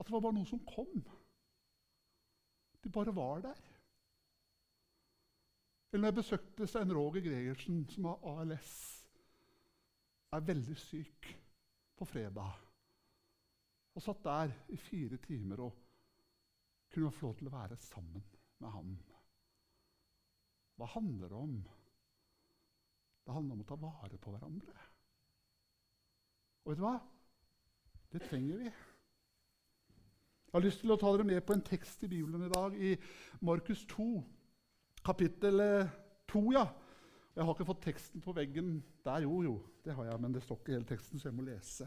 At 0.00 0.08
det 0.08 0.14
var 0.14 0.24
bare 0.24 0.38
noe 0.38 0.48
som 0.48 0.62
kom. 0.64 1.02
De 2.80 2.92
bare 2.92 3.12
var 3.16 3.42
der. 3.44 3.60
Eller 5.92 6.02
når 6.02 6.08
jeg 6.08 6.18
besøkte 6.20 6.66
Stein 6.70 6.94
Roger 6.96 7.20
Gregersen, 7.20 7.82
som 7.90 8.08
har 8.08 8.24
ALS. 8.32 8.72
er 10.32 10.40
veldig 10.46 10.76
syk 10.78 11.26
på 11.98 12.04
fredag. 12.06 12.52
Og 13.94 14.02
satt 14.02 14.22
der 14.24 14.52
i 14.70 14.76
fire 14.76 15.16
timer 15.16 15.60
og 15.60 15.78
kunne 16.94 17.10
få 17.12 17.26
lov 17.26 17.34
til 17.38 17.50
å 17.50 17.54
være 17.54 17.76
sammen 17.76 18.22
med 18.62 18.70
ham. 18.70 18.92
Hva 20.78 20.86
handler 20.94 21.28
det 21.28 21.36
om? 21.36 21.56
Det 23.26 23.34
handler 23.34 23.58
om 23.58 23.64
å 23.64 23.68
ta 23.68 23.76
vare 23.82 24.18
på 24.22 24.32
hverandre. 24.32 24.86
Og 26.64 26.72
vet 26.72 26.80
du 26.80 26.86
hva? 26.86 26.94
Det 28.14 28.22
trenger 28.30 28.62
vi. 28.62 28.72
Jeg 30.50 30.58
har 30.58 30.64
lyst 30.64 30.80
til 30.82 30.90
å 30.90 30.96
ta 30.98 31.10
dere 31.14 31.22
med 31.28 31.44
på 31.46 31.54
en 31.54 31.60
tekst 31.62 32.00
i 32.02 32.08
Bibelen 32.10 32.42
i 32.42 32.48
dag, 32.50 32.72
i 32.74 32.96
Markus 33.46 33.84
2, 33.86 34.06
kapittel 35.06 35.60
2. 36.26 36.40
ja. 36.56 36.64
Jeg 37.36 37.46
har 37.46 37.54
ikke 37.54 37.66
fått 37.68 37.84
teksten 37.84 38.24
på 38.24 38.34
veggen 38.34 38.72
der, 39.06 39.22
jo, 39.22 39.36
jo. 39.46 39.52
Det 39.86 39.94
har 39.94 40.08
jeg, 40.08 40.18
men 40.24 40.34
det 40.34 40.42
står 40.42 40.58
ikke 40.58 40.74
hele 40.74 40.88
teksten, 40.88 41.22
så 41.22 41.28
jeg 41.28 41.36
må 41.36 41.46
lese. 41.46 41.86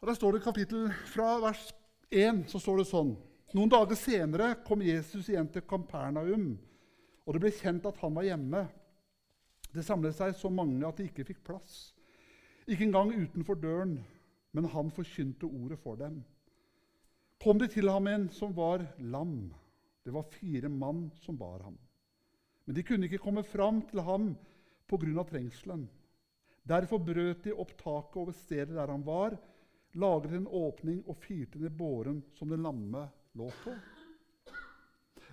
Og 0.00 0.10
Der 0.10 0.18
står 0.18 0.34
det 0.34 0.42
kapittel 0.48 0.90
fra 1.12 1.36
vers 1.46 1.62
1 2.10 2.42
så 2.50 2.58
står 2.58 2.82
det 2.82 2.88
sånn. 2.90 3.14
Noen 3.54 3.70
dager 3.70 4.02
senere 4.02 4.50
kom 4.66 4.82
Jesus 4.82 5.30
igjen 5.30 5.46
til 5.54 5.62
Kampernaum, 5.62 6.50
og 7.22 7.38
det 7.38 7.44
ble 7.46 7.54
kjent 7.54 7.86
at 7.86 8.02
han 8.02 8.18
var 8.18 8.26
hjemme. 8.26 8.66
Det 9.70 9.86
samlet 9.86 10.18
seg 10.18 10.34
så 10.34 10.50
mange 10.50 10.82
at 10.90 10.98
de 10.98 11.06
ikke 11.06 11.30
fikk 11.30 11.46
plass. 11.46 11.92
Ikke 12.66 12.90
engang 12.90 13.14
utenfor 13.14 13.62
døren, 13.62 14.00
men 14.50 14.72
han 14.74 14.90
forkynte 14.90 15.46
ordet 15.46 15.78
for 15.86 15.94
dem. 16.02 16.24
Kom 17.42 17.58
de 17.58 17.66
til 17.66 17.88
ham 17.90 18.06
en 18.06 18.28
som 18.30 18.52
var 18.54 18.84
lam. 19.02 19.50
Det 20.06 20.12
var 20.14 20.28
fire 20.30 20.68
mann 20.70 21.08
som 21.24 21.34
bar 21.38 21.64
ham. 21.64 21.74
Men 22.64 22.76
de 22.76 22.84
kunne 22.86 23.08
ikke 23.08 23.18
komme 23.18 23.42
fram 23.42 23.80
til 23.88 23.98
ham 24.06 24.36
pga. 24.86 25.24
trengselen. 25.26 25.88
Derfor 26.62 26.98
brøt 27.02 27.42
de 27.42 27.52
opp 27.52 27.72
taket 27.80 28.16
over 28.16 28.32
stedet 28.32 28.76
der 28.76 28.86
han 28.86 29.02
var, 29.02 29.34
lagret 29.94 30.36
en 30.36 30.46
åpning 30.46 31.02
og 31.08 31.18
firte 31.18 31.58
ned 31.58 31.74
båren 31.74 32.22
som 32.38 32.48
den 32.48 32.62
lamme 32.62 33.08
lå 33.34 33.50
på. 33.64 33.74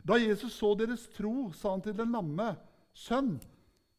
Da 0.01 0.17
Jesus 0.17 0.53
så 0.57 0.73
deres 0.73 1.05
tro, 1.13 1.51
sa 1.53 1.75
han 1.75 1.81
til 1.81 1.93
den 1.93 2.11
lamme, 2.11 2.55
'Sønn, 2.93 3.37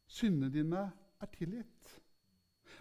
syndene 0.07 0.51
dine 0.51 0.91
er 1.21 1.31
tilgitt.' 1.31 2.01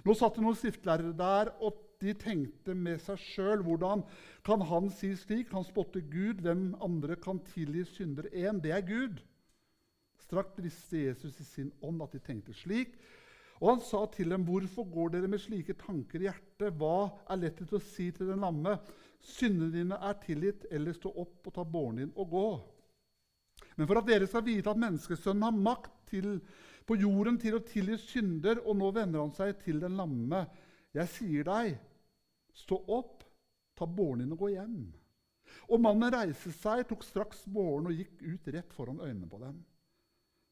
Nå 0.05 0.15
satt 0.15 0.35
det 0.35 0.43
noen 0.43 0.57
skriftlærere 0.57 1.15
der, 1.15 1.55
og 1.63 1.90
de 2.01 2.15
tenkte 2.17 2.75
med 2.75 3.01
seg 3.05 3.21
sjøl 3.21 3.65
hvordan 3.67 4.05
kan 4.47 4.63
han 4.71 4.89
si 4.95 5.13
slik? 5.19 5.53
Han 5.53 5.67
spotter 5.67 6.01
Gud. 6.01 6.41
Hvem 6.45 6.75
andre 6.83 7.17
kan 7.21 7.43
tilgi 7.53 7.85
synder 7.89 8.31
én? 8.33 8.61
Det 8.63 8.73
er 8.73 8.87
Gud. 8.87 9.21
Straks 10.25 10.61
visste 10.63 11.05
Jesus 11.09 11.41
i 11.41 11.45
sin 11.45 11.73
ånd 11.83 12.03
at 12.05 12.15
de 12.15 12.23
tenkte 12.25 12.55
slik. 12.57 12.97
Og 13.61 13.75
han 13.75 13.81
sa 13.85 14.07
til 14.07 14.31
dem, 14.31 14.45
'Hvorfor 14.45 14.89
går 14.89 15.09
dere 15.09 15.29
med 15.29 15.39
slike 15.39 15.75
tanker 15.77 16.21
i 16.21 16.29
hjertet?' 16.29 16.73
'Hva 16.73 17.11
er 17.29 17.37
lettest 17.37 17.73
å 17.73 17.81
si 17.81 18.11
til 18.11 18.33
den 18.33 18.41
lamme?' 18.41 18.79
'Syndene 19.21 19.73
dine 19.73 19.95
er 20.01 20.17
tilgitt, 20.25 20.65
eller 20.71 20.93
stå 20.93 21.13
opp 21.13 21.47
og 21.47 21.55
ta 21.55 21.65
båren 21.65 21.97
din 21.97 22.13
og 22.17 22.31
gå.' 22.31 22.63
Men 23.77 23.87
for 23.87 23.99
at 23.99 24.07
dere 24.07 24.27
skal 24.27 24.45
vite 24.45 24.71
at 24.71 24.81
menneskesønnen 24.81 25.43
har 25.43 25.53
makt 25.53 25.93
til, 26.09 26.41
på 26.87 26.97
jorden 26.97 27.39
til 27.39 27.55
å 27.55 27.65
tilgi 27.65 27.99
synder, 27.99 28.59
og 28.65 28.77
nå 28.77 28.91
vender 28.91 29.21
han 29.21 29.33
seg 29.33 29.59
til 29.61 29.81
den 29.81 29.97
lamme, 29.97 30.47
jeg 30.95 31.09
sier 31.09 31.45
deg, 31.45 31.79
stå 32.61 32.79
opp, 32.97 33.25
ta 33.79 33.89
båren 33.89 34.25
din 34.25 34.35
og 34.37 34.45
gå 34.45 34.53
hjem. 34.55 34.81
Og 35.71 35.83
mannen 35.83 36.13
reiste 36.15 36.53
seg, 36.55 36.85
tok 36.89 37.05
straks 37.07 37.43
båren 37.51 37.91
og 37.91 37.97
gikk 37.97 38.21
ut 38.23 38.53
rett 38.55 38.75
foran 38.77 39.01
øynene 39.03 39.29
på 39.31 39.41
dem. 39.43 39.59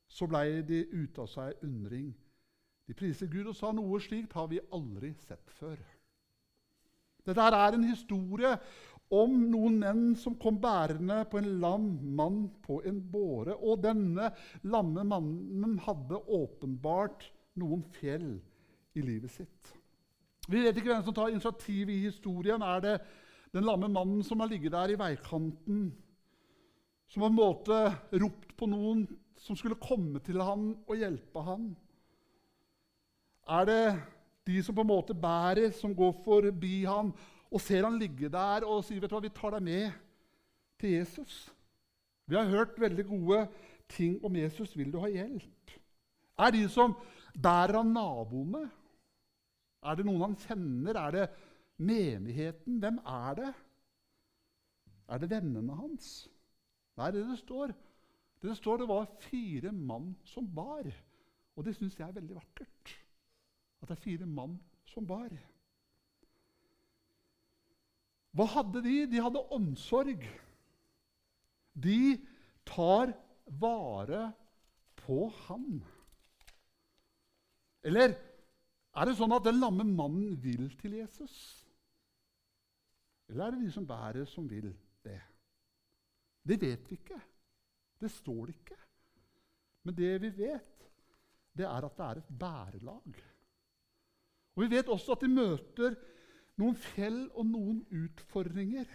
Så 0.08 0.26
blei 0.26 0.62
de 0.66 0.84
ute 0.94 1.22
av 1.22 1.28
seg 1.30 1.64
undring. 1.66 2.10
De 2.88 2.96
priser 2.96 3.28
Gud 3.28 3.50
og 3.50 3.56
sa 3.56 3.70
noe 3.76 4.00
slikt 4.00 4.32
har 4.38 4.48
vi 4.48 4.62
aldri 4.72 5.12
sett 5.26 5.50
før. 5.58 5.76
Dette 7.28 7.44
er 7.44 7.76
en 7.76 7.84
historie 7.84 8.54
om 9.12 9.34
noen 9.50 9.76
menn 9.80 10.04
som 10.20 10.36
kom 10.40 10.58
bærende 10.60 11.22
på 11.28 11.40
en 11.40 11.50
lam 11.60 11.88
mann 12.16 12.46
på 12.64 12.80
en 12.88 13.00
båre. 13.12 13.56
Og 13.60 13.82
denne 13.84 14.30
lamme 14.64 15.04
mannen 15.04 15.76
hadde 15.84 16.22
åpenbart 16.38 17.28
noen 17.60 17.84
fjell 17.98 18.38
i 18.96 19.04
livet 19.04 19.34
sitt. 19.34 19.74
Vi 20.48 20.62
vet 20.64 20.78
ikke 20.80 20.94
hvem 20.94 21.04
som 21.04 21.16
tar 21.16 21.32
initiativet 21.32 21.92
i 21.92 22.04
historien. 22.06 22.62
Er 22.64 22.80
det 22.84 22.94
den 23.52 23.66
lamme 23.68 23.88
mannen 23.92 24.22
som 24.24 24.40
har 24.40 24.48
ligget 24.48 24.72
der 24.72 24.94
i 24.94 24.98
veikanten, 24.98 25.90
som 27.08 27.24
har 27.24 27.32
måte 27.32 27.80
ropt 28.20 28.54
på 28.56 28.68
noen 28.68 29.04
som 29.38 29.56
skulle 29.56 29.78
komme 29.80 30.20
til 30.24 30.40
han 30.40 30.70
og 30.88 30.96
hjelpe 30.96 31.44
han? 31.44 31.68
Er 33.48 33.68
det 33.68 33.82
de 34.48 34.62
som 34.64 34.76
på 34.76 34.84
en 34.84 34.90
måte 34.90 35.16
bærer, 35.16 35.70
som 35.76 35.94
går 35.96 36.16
forbi 36.24 36.82
han 36.88 37.12
og 37.48 37.60
ser 37.64 37.84
han 37.84 38.00
ligge 38.00 38.28
der 38.32 38.64
og 38.68 38.82
sier 38.84 39.00
vet 39.00 39.12
du 39.12 39.16
hva, 39.16 39.24
vi 39.24 39.32
tar 39.36 39.56
deg 39.56 39.64
med 39.64 40.00
til 40.80 40.96
Jesus? 40.96 41.46
Vi 42.28 42.36
har 42.36 42.48
hørt 42.48 42.76
veldig 42.80 43.06
gode 43.08 43.46
ting 43.88 44.18
om 44.24 44.36
Jesus. 44.36 44.76
Vil 44.76 44.92
du 44.92 44.98
ha 45.00 45.08
hjelp? 45.08 45.76
Er 46.38 46.52
de 46.52 46.66
som 46.72 46.92
bærer 47.36 47.80
av 47.80 47.88
naboene? 47.88 48.66
Er 49.82 49.98
det 49.98 50.06
noen 50.06 50.24
han 50.26 50.38
kjenner? 50.42 50.98
Er 50.98 51.14
det 51.14 51.26
menigheten? 51.78 52.78
Hvem 52.82 52.98
er 53.06 53.36
det? 53.38 53.52
Er 55.08 55.22
det 55.22 55.30
vennene 55.30 55.76
hans? 55.78 56.28
Nei, 56.98 57.12
det 57.14 57.26
det 57.28 57.38
står. 57.40 57.74
Det 58.38 58.50
det 58.50 58.56
står 58.58 58.82
det 58.82 58.88
var 58.90 59.06
fire 59.28 59.72
mann 59.72 60.12
som 60.26 60.46
bar. 60.54 60.88
Og 61.56 61.64
det 61.66 61.76
syns 61.76 61.98
jeg 61.98 62.06
er 62.08 62.18
veldig 62.18 62.36
vakkert. 62.38 62.96
At 63.82 63.90
det 63.90 63.96
er 63.96 64.02
fire 64.02 64.26
mann 64.26 64.58
som 64.90 65.06
bar. 65.06 65.32
Hva 68.34 68.46
hadde 68.52 68.82
de? 68.84 68.96
De 69.10 69.22
hadde 69.22 69.46
omsorg. 69.54 70.26
De 71.74 72.18
tar 72.68 73.14
vare 73.58 74.28
på 75.00 75.28
han. 75.46 75.80
Eller 77.86 78.14
er 78.98 79.08
det 79.08 79.16
sånn 79.18 79.34
at 79.36 79.46
den 79.46 79.60
lamme 79.62 79.86
mannen 79.86 80.36
vil 80.42 80.68
til 80.80 80.98
Jesus? 80.98 81.34
Eller 83.28 83.46
er 83.46 83.56
det 83.56 83.66
de 83.66 83.72
som 83.74 83.86
bærer, 83.86 84.26
som 84.28 84.46
vil 84.48 84.70
det? 85.04 85.20
Det 86.48 86.56
vet 86.60 86.86
vi 86.88 86.96
ikke. 86.96 87.18
Det 88.00 88.10
står 88.10 88.46
det 88.48 88.54
ikke. 88.56 88.78
Men 89.84 89.96
det 89.98 90.14
vi 90.22 90.30
vet, 90.38 90.86
det 91.58 91.66
er 91.66 91.84
at 91.86 91.98
det 91.98 92.06
er 92.06 92.20
et 92.20 92.32
bærelag. 92.40 93.18
Og 94.56 94.64
Vi 94.64 94.70
vet 94.72 94.88
også 94.90 95.14
at 95.14 95.22
de 95.22 95.28
møter 95.30 95.94
noen 96.58 96.74
fjell 96.74 97.20
og 97.38 97.46
noen 97.46 97.82
utfordringer. 97.94 98.88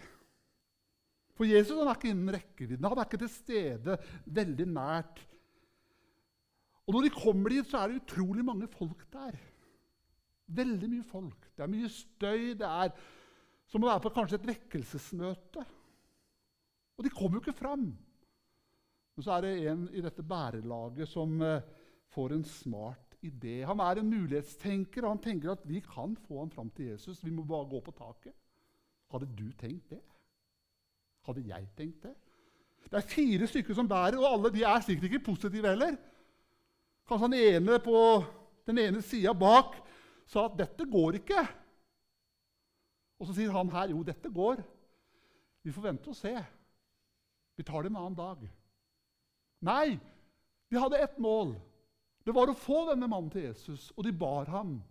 For 1.34 1.48
Jesus 1.48 1.78
han 1.78 1.88
er 1.88 1.96
ikke 1.96 2.10
innen 2.12 2.34
rekkevidden. 2.34 2.84
Han 2.84 2.98
er 3.00 3.08
ikke 3.08 3.22
til 3.24 3.32
stede 3.32 3.96
veldig 4.26 4.66
nært. 4.70 5.22
Og 6.84 6.94
Når 6.94 7.06
de 7.06 7.14
kommer 7.16 7.54
dit, 7.54 7.66
så 7.66 7.80
er 7.80 7.90
det 7.90 8.02
utrolig 8.02 8.44
mange 8.44 8.68
folk 8.68 9.06
der. 9.12 9.38
Veldig 10.46 10.90
mye 10.90 11.06
folk. 11.08 11.46
Det 11.56 11.64
er 11.64 11.72
mye 11.72 11.90
støy. 11.92 12.52
Det 12.58 12.68
er 12.68 12.92
som 13.70 13.84
å 13.84 13.88
være 13.88 14.04
på 14.04 14.12
kanskje 14.14 14.38
et 14.40 14.48
vekkelsesmøte. 14.52 15.64
Og 16.94 17.06
de 17.06 17.12
kommer 17.14 17.38
jo 17.38 17.44
ikke 17.44 17.56
fram. 17.58 17.86
Men 19.14 19.26
så 19.26 19.36
er 19.36 19.46
det 19.46 19.54
en 19.70 19.86
i 19.94 20.02
dette 20.04 20.24
bærelaget 20.26 21.08
som 21.10 21.36
eh, 21.42 21.64
får 22.14 22.34
en 22.36 22.44
smart 22.46 23.16
idé. 23.24 23.62
Han 23.66 23.80
er 23.80 24.00
en 24.00 24.10
mulighetstenker, 24.10 25.04
og 25.04 25.14
han 25.14 25.22
tenker 25.22 25.54
at 25.54 25.64
vi 25.68 25.80
kan 25.84 26.16
få 26.26 26.42
ham 26.42 26.50
fram 26.52 26.70
til 26.74 26.92
Jesus. 26.92 27.22
Vi 27.24 27.32
må 27.32 27.46
bare 27.48 27.70
gå 27.70 27.80
på 27.80 27.94
taket. 27.96 28.34
Hadde 29.14 29.30
du 29.38 29.46
tenkt 29.58 29.94
det? 29.94 30.02
Hadde 31.24 31.46
jeg 31.48 31.68
tenkt 31.78 32.02
det? 32.04 32.14
Det 32.84 32.98
er 33.00 33.08
fire 33.08 33.46
stykker 33.48 33.76
som 33.76 33.88
bærer, 33.88 34.18
og 34.20 34.28
alle 34.28 34.52
de 34.52 34.64
er 34.66 34.82
sikkert 34.84 35.08
ikke 35.08 35.26
positive 35.30 35.70
heller. 35.72 35.96
Kanskje 37.08 37.26
han 37.26 37.38
ene 37.38 37.78
på 37.84 37.98
den 38.68 38.80
ene 38.80 39.02
sida 39.04 39.32
bak 39.36 39.76
sa 40.26 40.46
at 40.46 40.56
'dette 40.58 40.86
går 40.90 41.20
ikke'. 41.20 41.46
Og 43.20 43.26
så 43.26 43.34
sier 43.34 43.52
han 43.52 43.70
her 43.70 43.88
'jo, 43.88 44.02
dette 44.02 44.28
går'. 44.28 44.64
Vi 45.64 45.72
får 45.72 45.82
vente 45.82 46.08
og 46.08 46.16
se. 46.16 46.34
Vi 47.56 47.62
tar 47.62 47.82
det 47.82 47.90
en 47.90 47.96
annen 47.96 48.18
dag. 48.18 48.50
Nei, 49.64 50.00
de 50.70 50.76
hadde 50.76 50.98
ett 50.98 51.18
mål. 51.18 51.54
Det 52.24 52.34
var 52.34 52.50
å 52.50 52.56
få 52.56 52.90
denne 52.90 53.08
mannen 53.08 53.30
til 53.30 53.46
Jesus, 53.46 53.92
og 53.96 54.04
de 54.04 54.12
bar 54.12 54.48
ham. 54.52 54.82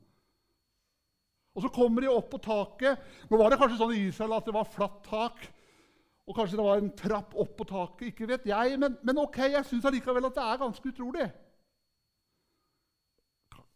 Og 1.54 1.62
Så 1.62 1.70
kommer 1.70 2.02
de 2.02 2.10
opp 2.10 2.32
på 2.32 2.42
taket. 2.42 3.02
Nå 3.30 3.38
var 3.38 3.50
det 3.50 3.60
kanskje 3.62 3.78
sånn 3.78 3.94
i 3.94 4.08
Israel 4.08 4.34
at 4.40 4.46
det 4.46 4.56
var 4.56 4.70
flatt 4.70 5.04
tak. 5.06 5.44
Og 6.26 6.38
kanskje 6.38 6.58
det 6.58 6.66
var 6.66 6.80
en 6.82 6.94
trapp 6.98 7.36
opp 7.36 7.58
på 7.60 7.68
taket. 7.70 8.08
ikke 8.10 8.28
vet 8.28 8.46
jeg, 8.48 8.80
Men, 8.80 8.98
men 9.04 9.18
ok, 9.22 9.38
jeg 9.38 9.66
syns 9.66 9.86
allikevel 9.86 10.26
at 10.26 10.36
det 10.36 10.44
er 10.44 10.62
ganske 10.62 10.90
utrolig. 10.90 11.28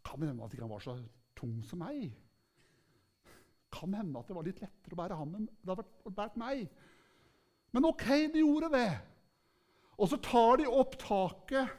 Kan 0.02 0.22
hende 0.24 0.44
at 0.44 0.54
ikke 0.54 0.64
han 0.64 0.72
var 0.72 0.82
så 0.82 0.96
tung 1.38 1.58
som 1.66 1.80
meg? 1.82 2.10
Kan 3.72 3.94
hende 3.94 4.20
at 4.20 4.28
det 4.28 4.36
var 4.36 4.46
litt 4.46 4.62
lettere 4.62 4.96
å 4.96 5.00
bære 5.00 5.18
ham 5.18 5.36
enn 5.38 5.46
det 5.48 5.74
hadde 5.74 6.16
vært 6.16 6.38
meg. 6.40 6.64
Men 7.76 7.88
ok, 7.90 8.06
de 8.32 8.42
gjorde 8.42 8.72
det. 8.74 8.90
Og 9.98 10.10
så 10.10 10.18
tar 10.22 10.60
de 10.60 10.68
opp 10.70 10.96
taket. 11.00 11.72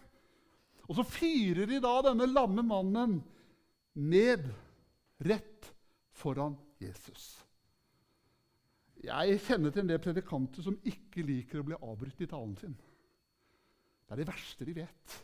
Og 0.90 0.98
så 0.98 1.06
firer 1.06 1.70
de 1.70 1.80
da 1.84 2.00
denne 2.06 2.28
lamme 2.30 2.66
mannen 2.66 3.20
ned 4.00 4.48
rett 5.26 5.70
foran 6.16 6.58
Jesus. 6.82 7.38
Jeg 9.00 9.40
kjenner 9.46 9.72
til 9.72 9.86
en 9.86 9.92
del 9.94 10.02
predikanter 10.04 10.66
som 10.66 10.78
ikke 10.88 11.24
liker 11.24 11.62
å 11.62 11.68
bli 11.70 11.78
avbrutt 11.78 12.22
i 12.24 12.28
talen 12.30 12.56
sin. 12.60 12.76
Det 12.76 14.16
er 14.16 14.22
det 14.22 14.28
verste 14.28 14.68
de 14.68 14.76
vet. 14.76 15.18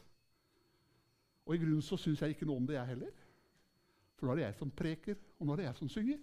Og 1.46 1.56
i 1.56 1.62
grunnen 1.62 1.84
så 1.84 1.98
syns 2.00 2.22
jeg 2.24 2.36
ikke 2.36 2.48
noe 2.48 2.62
om 2.62 2.68
det, 2.70 2.78
jeg 2.78 2.94
heller. 2.94 3.25
For 4.16 4.28
nå 4.28 4.34
er 4.34 4.42
det 4.42 4.48
jeg 4.48 4.58
som 4.62 4.72
preker, 4.72 5.20
og 5.40 5.48
nå 5.48 5.54
er 5.54 5.62
det 5.62 5.68
jeg 5.70 5.80
som 5.82 5.92
synger. 5.92 6.20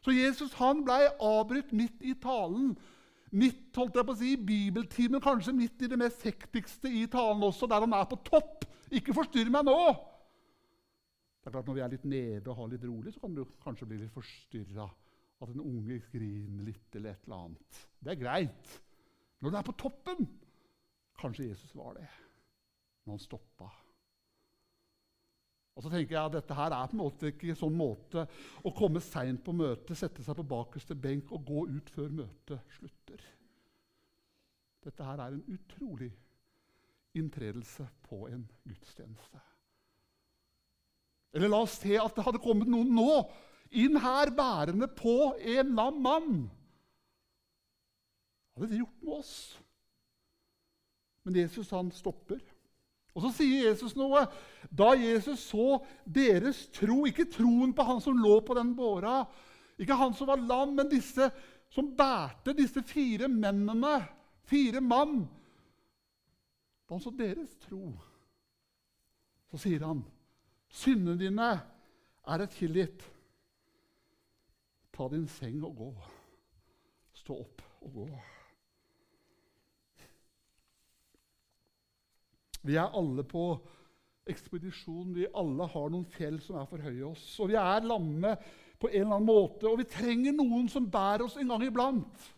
Så 0.00 0.14
Jesus 0.16 0.54
han 0.56 0.80
ble 0.84 0.98
avbrutt 1.20 1.74
midt 1.76 2.04
i 2.04 2.14
talen. 2.20 2.72
Midt 3.30 3.76
holdt 3.78 3.98
jeg 3.98 4.06
på 4.08 4.14
å 4.14 4.18
si, 4.18 4.32
i 4.34 4.44
bibeltimen, 4.44 5.22
kanskje 5.22 5.54
midt 5.54 5.84
i 5.84 5.90
det 5.90 5.98
mest 6.00 6.24
hektigste 6.26 6.90
i 6.90 7.04
talen 7.10 7.44
også, 7.46 7.68
der 7.70 7.84
han 7.84 7.94
er 7.94 8.08
på 8.10 8.18
topp. 8.26 8.64
Ikke 8.90 9.14
forstyrr 9.14 9.52
meg 9.52 9.68
nå! 9.68 9.76
Det 11.40 11.48
er 11.48 11.54
klart 11.54 11.68
Når 11.70 11.76
vi 11.78 11.84
er 11.84 11.92
litt 11.92 12.08
nede 12.08 12.50
og 12.50 12.58
har 12.58 12.72
litt 12.72 12.84
rolig, 12.84 13.14
så 13.14 13.22
kan 13.22 13.36
du 13.36 13.44
kanskje 13.64 13.88
bli 13.88 14.00
litt 14.02 14.12
forstyrra. 14.12 14.88
At 15.40 15.52
en 15.54 15.62
unge 15.62 16.02
griner 16.12 16.66
litt 16.66 16.96
eller 16.98 17.14
et 17.14 17.22
eller 17.24 17.46
annet. 17.46 17.78
Det 17.96 18.12
er 18.12 18.20
greit. 18.20 18.72
Når 19.40 19.52
du 19.52 19.56
er 19.56 19.68
på 19.70 19.78
toppen 19.80 20.26
Kanskje 21.20 21.50
Jesus 21.50 21.72
var 21.76 21.96
det 21.96 22.06
når 23.04 23.14
han 23.14 23.20
stoppa. 23.20 23.66
Og 25.80 25.86
så 25.86 25.94
tenker 25.94 26.12
jeg 26.12 26.28
at 26.28 26.34
Dette 26.34 26.56
her 26.58 26.74
er 26.76 26.88
på 26.90 26.92
en 26.92 27.00
måte 27.00 27.28
ikke 27.32 27.54
sånn 27.56 27.72
måte 27.72 28.26
å 28.68 28.70
komme 28.76 29.00
seint 29.00 29.40
på 29.46 29.54
møtet, 29.56 29.96
sette 29.96 30.20
seg 30.20 30.36
på 30.36 30.44
bakerste 30.50 30.92
benk 30.92 31.30
og 31.32 31.46
gå 31.48 31.62
ut 31.72 31.88
før 31.94 32.10
møtet 32.18 32.74
slutter. 32.76 33.22
Dette 34.84 35.06
her 35.08 35.22
er 35.24 35.38
en 35.38 35.56
utrolig 35.56 36.10
inntredelse 37.16 37.86
på 38.04 38.26
en 38.28 38.44
gudstjeneste. 38.68 39.40
Eller 41.32 41.48
la 41.48 41.62
oss 41.64 41.78
se 41.80 41.96
at 41.96 42.12
det 42.12 42.28
hadde 42.28 42.44
kommet 42.44 42.68
noen 42.68 42.92
nå 43.00 43.16
inn 43.80 43.96
her 44.04 44.36
bærende 44.36 44.90
på 45.00 45.32
en 45.56 45.74
lam 45.80 46.04
mann. 46.04 46.30
Hva 48.52 48.66
hadde 48.66 48.74
det 48.74 48.84
gjort 48.84 49.04
med 49.08 49.16
oss? 49.16 49.34
Men 51.24 51.40
Jesus 51.40 51.72
han 51.72 51.88
stopper. 51.96 52.44
Og 53.14 53.24
så 53.24 53.30
sier 53.40 53.70
Jesus 53.70 53.96
noe. 53.98 54.22
Da 54.70 54.92
Jesus 54.98 55.42
så 55.50 55.80
deres 56.04 56.66
tro, 56.74 57.02
ikke 57.08 57.28
troen 57.32 57.72
på 57.74 57.86
han 57.86 58.02
som 58.02 58.18
lå 58.18 58.38
på 58.46 58.56
den 58.58 58.74
båra, 58.78 59.24
ikke 59.80 59.96
han 59.96 60.14
som 60.14 60.28
var 60.30 60.42
lam, 60.44 60.76
men 60.76 60.90
disse 60.90 61.30
som 61.70 61.92
bærte 61.96 62.54
disse 62.56 62.82
fire 62.86 63.28
mennene, 63.30 64.00
fire 64.50 64.80
mann 64.82 65.22
Da 66.84 66.96
han 66.96 67.02
så 67.02 67.12
deres 67.14 67.52
tro, 67.62 67.92
så 69.50 69.60
sier 69.62 69.86
han 69.86 70.02
Syndene 70.70 71.18
dine 71.18 71.46
er 72.30 72.42
et 72.44 72.52
tilgitt. 72.54 73.02
Ta 74.94 75.08
din 75.10 75.26
seng 75.26 75.64
og 75.66 75.72
gå. 75.80 75.88
Stå 77.18 77.40
opp 77.42 77.64
og 77.82 77.96
gå. 77.96 78.06
Vi 82.66 82.76
er 82.76 82.96
alle 82.96 83.24
på 83.24 83.44
ekspedisjon. 84.30 85.14
Vi 85.16 85.28
alle 85.34 85.68
har 85.72 85.92
noen 85.92 86.08
fjell 86.12 86.40
som 86.44 86.58
er 86.60 86.68
for 86.70 86.82
høye 86.82 87.06
oss. 87.10 87.24
Og 87.40 87.52
vi 87.52 87.58
er 87.60 87.86
lamme 87.86 88.34
på 88.80 88.88
en 88.88 89.02
eller 89.02 89.16
annen 89.18 89.28
måte, 89.28 89.68
og 89.68 89.80
vi 89.82 89.88
trenger 89.92 90.32
noen 90.32 90.68
som 90.72 90.86
bærer 90.88 91.26
oss 91.26 91.36
en 91.36 91.50
gang 91.52 91.66
iblant. 91.66 92.28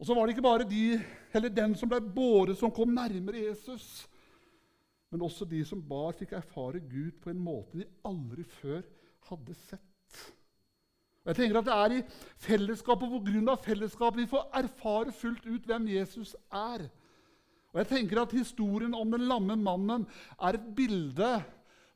Og 0.00 0.08
så 0.08 0.16
var 0.16 0.26
det 0.26 0.34
ikke 0.34 0.46
bare 0.46 0.66
de, 0.66 0.96
eller 1.36 1.52
den 1.52 1.76
som 1.76 1.90
ble 1.90 2.00
båret, 2.00 2.56
som 2.58 2.72
kom 2.74 2.90
nærmere 2.96 3.44
Jesus. 3.44 4.08
Men 5.12 5.22
også 5.26 5.44
de 5.44 5.60
som 5.66 5.82
bar, 5.82 6.16
fikk 6.18 6.32
erfare 6.38 6.80
Gud 6.80 7.18
på 7.22 7.30
en 7.30 7.42
måte 7.42 7.82
de 7.82 7.86
aldri 8.06 8.46
før 8.58 8.80
hadde 9.28 9.56
sett. 9.66 10.22
Og 11.20 11.30
jeg 11.30 11.36
tenker 11.36 11.60
at 11.60 11.68
Det 11.68 11.76
er 11.76 11.94
i 11.98 12.04
fellesskapet 12.46 13.12
grunn 13.26 13.52
av 13.52 13.60
fellesskapet 13.62 14.22
vi 14.22 14.30
får 14.30 14.46
erfare 14.62 15.12
fullt 15.12 15.44
ut 15.46 15.66
hvem 15.68 15.90
Jesus 15.92 16.32
er. 16.48 16.88
Og 17.70 17.82
jeg 17.82 17.90
tenker 17.92 18.22
at 18.22 18.34
Historien 18.34 18.94
om 18.98 19.12
den 19.12 19.28
lamme 19.30 19.56
mannen 19.56 20.06
er 20.40 20.58
et 20.58 20.70
bilde 20.76 21.30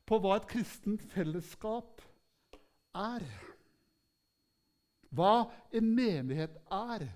på 0.07 0.19
hva 0.21 0.37
et 0.39 0.47
kristent 0.47 1.03
fellesskap 1.11 2.03
er. 2.95 3.25
Hva 5.15 5.35
en 5.75 5.93
menighet 5.95 6.55
er. 6.71 7.07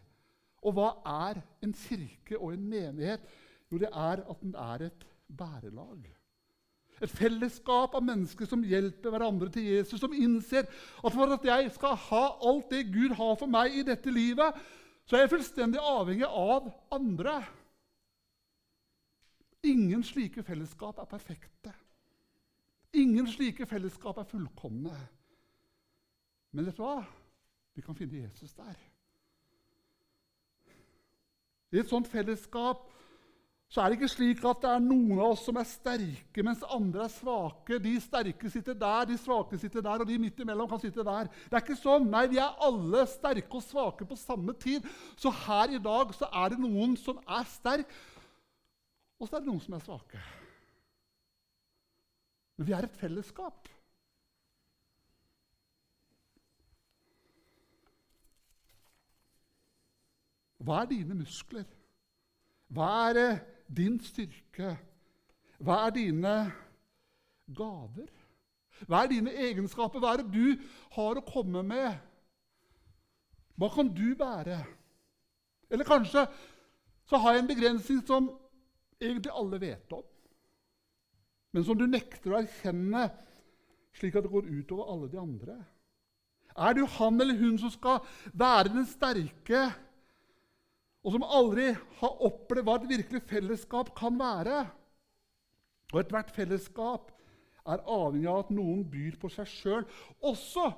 Og 0.66 0.76
hva 0.76 0.90
er 1.08 1.40
en 1.64 1.76
kirke 1.76 2.40
og 2.40 2.54
en 2.56 2.66
menighet? 2.68 3.24
Jo, 3.72 3.80
det 3.80 3.92
er 3.94 4.24
at 4.26 4.42
den 4.42 4.56
er 4.60 4.90
et 4.90 5.06
bærelag. 5.38 6.02
Et 7.00 7.12
fellesskap 7.16 7.94
av 7.96 8.04
mennesker 8.04 8.50
som 8.50 8.64
hjelper 8.66 9.14
hverandre 9.14 9.48
til 9.54 9.70
Jesus, 9.70 10.02
som 10.02 10.12
innser 10.12 10.68
at 10.68 11.14
for 11.16 11.32
at 11.32 11.46
jeg 11.48 11.70
skal 11.78 11.96
ha 12.10 12.24
alt 12.50 12.74
det 12.74 12.90
Gud 12.92 13.16
har 13.16 13.38
for 13.40 13.48
meg 13.48 13.78
i 13.78 13.86
dette 13.88 14.12
livet, 14.12 14.58
så 15.08 15.16
er 15.16 15.24
jeg 15.24 15.32
fullstendig 15.32 15.80
avhengig 15.80 16.28
av 16.28 16.68
andre. 16.92 17.40
Ingen 19.64 20.04
slike 20.04 20.44
fellesskap 20.44 21.00
er 21.02 21.08
perfekte. 21.10 21.74
Ingen 22.94 23.28
slike 23.28 23.66
fellesskap 23.70 24.18
er 24.18 24.28
fullkomne. 24.30 24.96
Men 26.52 26.66
vet 26.66 26.78
du 26.78 26.84
hva? 26.84 27.02
Vi 27.76 27.84
kan 27.86 27.96
finne 27.96 28.24
Jesus 28.24 28.54
der. 28.58 28.78
I 31.70 31.82
et 31.84 31.92
sånt 31.92 32.08
fellesskap 32.10 32.88
så 33.70 33.84
er 33.84 33.92
det 33.92 34.00
ikke 34.00 34.10
slik 34.10 34.40
at 34.50 34.64
det 34.64 34.70
er 34.72 34.82
noen 34.82 35.20
av 35.20 35.36
oss 35.36 35.44
som 35.46 35.58
er 35.62 35.68
sterke, 35.70 36.42
mens 36.42 36.64
andre 36.74 37.04
er 37.06 37.12
svake. 37.14 37.78
De 37.84 37.92
sterke 38.02 38.50
sitter 38.50 38.74
der, 38.74 39.04
de 39.06 39.18
svake 39.22 39.60
sitter 39.62 39.84
der, 39.86 40.02
og 40.02 40.10
de 40.10 40.18
midt 40.18 40.42
imellom 40.42 40.72
kan 40.72 40.82
sitte 40.82 41.06
der. 41.06 41.30
Det 41.30 41.54
er 41.54 41.62
ikke 41.62 41.78
sånn. 41.78 42.08
Nei, 42.10 42.24
vi 42.32 42.40
er 42.42 42.58
alle 42.66 43.04
sterke 43.12 43.60
og 43.60 43.62
svake 43.62 44.08
på 44.10 44.18
samme 44.18 44.56
tid. 44.58 44.88
Så 45.22 45.30
her 45.46 45.76
i 45.78 45.82
dag 45.86 46.16
så 46.18 46.32
er 46.42 46.56
det 46.56 46.58
noen 46.64 46.98
som 46.98 47.22
er 47.30 47.46
sterk, 47.52 47.94
og 49.20 49.28
så 49.28 49.36
er 49.36 49.44
det 49.44 49.50
noen 49.50 49.64
som 49.64 49.76
er 49.76 49.84
svake. 49.84 50.22
Men 52.58 52.68
vi 52.68 52.76
er 52.76 52.88
et 52.88 53.00
fellesskap. 53.00 53.68
Hva 60.60 60.82
er 60.84 60.90
dine 60.92 61.16
muskler? 61.16 61.68
Hva 62.70 62.90
er 63.10 63.20
eh, 63.22 63.44
din 63.76 63.96
styrke? 64.04 64.74
Hva 65.64 65.78
er 65.88 65.96
dine 65.96 66.34
gaver? 67.56 68.12
Hva 68.88 69.04
er 69.04 69.12
dine 69.12 69.34
egenskaper? 69.48 70.04
Hva 70.04 70.14
er 70.14 70.24
det 70.24 70.34
du 70.36 70.68
har 70.96 71.20
å 71.20 71.26
komme 71.28 71.64
med? 71.68 71.96
Hva 73.60 73.72
kan 73.74 73.90
du 73.92 74.14
bære? 74.20 74.60
Eller 75.70 75.88
kanskje 75.88 76.28
så 77.10 77.18
har 77.18 77.34
jeg 77.34 77.44
en 77.44 77.50
begrensning 77.50 78.04
som 78.08 78.30
egentlig 79.02 79.34
alle 79.34 79.60
vet 79.62 79.94
om, 79.96 80.06
men 81.56 81.66
som 81.66 81.78
du 81.78 81.88
nekter 81.90 82.34
å 82.34 82.40
erkjenne, 82.44 83.08
slik 83.98 84.16
at 84.16 84.26
det 84.26 84.32
går 84.32 84.50
utover 84.50 84.92
alle 84.94 85.10
de 85.10 85.20
andre? 85.22 85.56
Er 86.60 86.76
det 86.76 86.84
jo 86.84 86.90
han 86.98 87.22
eller 87.22 87.40
hun 87.40 87.58
som 87.62 87.72
skal 87.74 88.04
være 88.38 88.74
den 88.74 88.86
sterke, 88.90 89.62
og 91.00 91.16
som 91.16 91.24
aldri 91.24 91.72
har 92.02 92.26
opplevd 92.28 92.68
hva 92.68 92.76
et 92.78 92.90
virkelig 92.92 93.24
fellesskap 93.30 93.94
kan 93.98 94.20
være? 94.20 94.66
Og 95.90 96.02
ethvert 96.04 96.34
fellesskap 96.36 97.10
er 97.70 97.86
avhengig 97.86 98.30
av 98.30 98.44
at 98.44 98.54
noen 98.54 98.84
byr 98.92 99.18
på 99.22 99.32
seg 99.34 99.50
sjøl, 99.50 99.88
også 100.22 100.70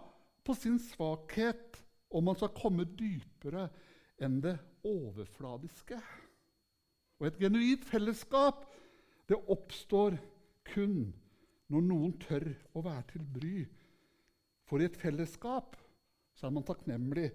på 0.45 0.55
sin 0.57 0.79
svakhet, 0.81 1.79
om 2.11 2.25
man 2.27 2.35
skal 2.35 2.51
komme 2.55 2.83
dypere 2.85 3.69
enn 4.21 4.41
det 4.43 4.57
overfladiske. 4.87 5.99
Og 7.21 7.27
et 7.29 7.37
genuint 7.37 7.83
fellesskap 7.85 8.63
det 9.29 9.37
oppstår 9.53 10.15
kun 10.73 11.11
når 11.71 11.85
noen 11.85 12.15
tør 12.19 12.47
å 12.73 12.81
være 12.83 13.05
til 13.13 13.27
bry. 13.35 13.61
For 14.65 14.81
i 14.81 14.87
et 14.89 14.97
fellesskap 14.97 15.77
så 16.33 16.47
er 16.47 16.55
man 16.55 16.65
takknemlig 16.65 17.29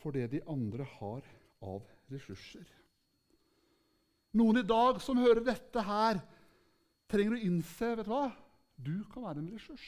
for 0.00 0.16
det 0.16 0.30
de 0.32 0.40
andre 0.48 0.86
har 0.96 1.28
av 1.60 1.84
ressurser. 2.08 2.64
Noen 4.38 4.62
i 4.62 4.66
dag 4.66 5.02
som 5.04 5.20
hører 5.20 5.44
dette 5.44 5.82
her, 5.84 6.22
trenger 7.08 7.36
å 7.36 7.44
innse 7.44 7.92
vet 7.98 8.08
du 8.08 8.12
hva? 8.12 8.26
Du 8.78 8.96
kan 9.12 9.24
være 9.26 9.42
en 9.42 9.52
ressurs. 9.52 9.86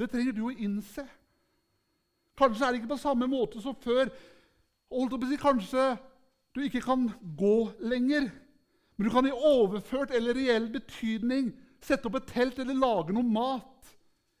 Det 0.00 0.08
trenger 0.10 0.34
du 0.34 0.44
å 0.48 0.52
innse. 0.54 1.04
Kanskje 2.40 2.66
er 2.66 2.72
det 2.72 2.80
ikke 2.80 2.94
på 2.94 3.02
samme 3.02 3.28
måte 3.30 3.60
som 3.62 3.76
før. 3.76 4.10
Kanskje 4.90 5.84
du 6.54 6.62
ikke 6.64 6.82
kan 6.84 7.08
gå 7.38 7.70
lenger. 7.80 8.30
Men 8.96 9.06
du 9.06 9.12
kan 9.12 9.26
i 9.26 9.34
overført 9.34 10.12
eller 10.14 10.36
reell 10.36 10.68
betydning 10.72 11.52
sette 11.80 12.10
opp 12.10 12.18
et 12.20 12.32
telt 12.32 12.58
eller 12.60 12.76
lage 12.76 13.14
noe 13.16 13.26
mat. 13.26 13.92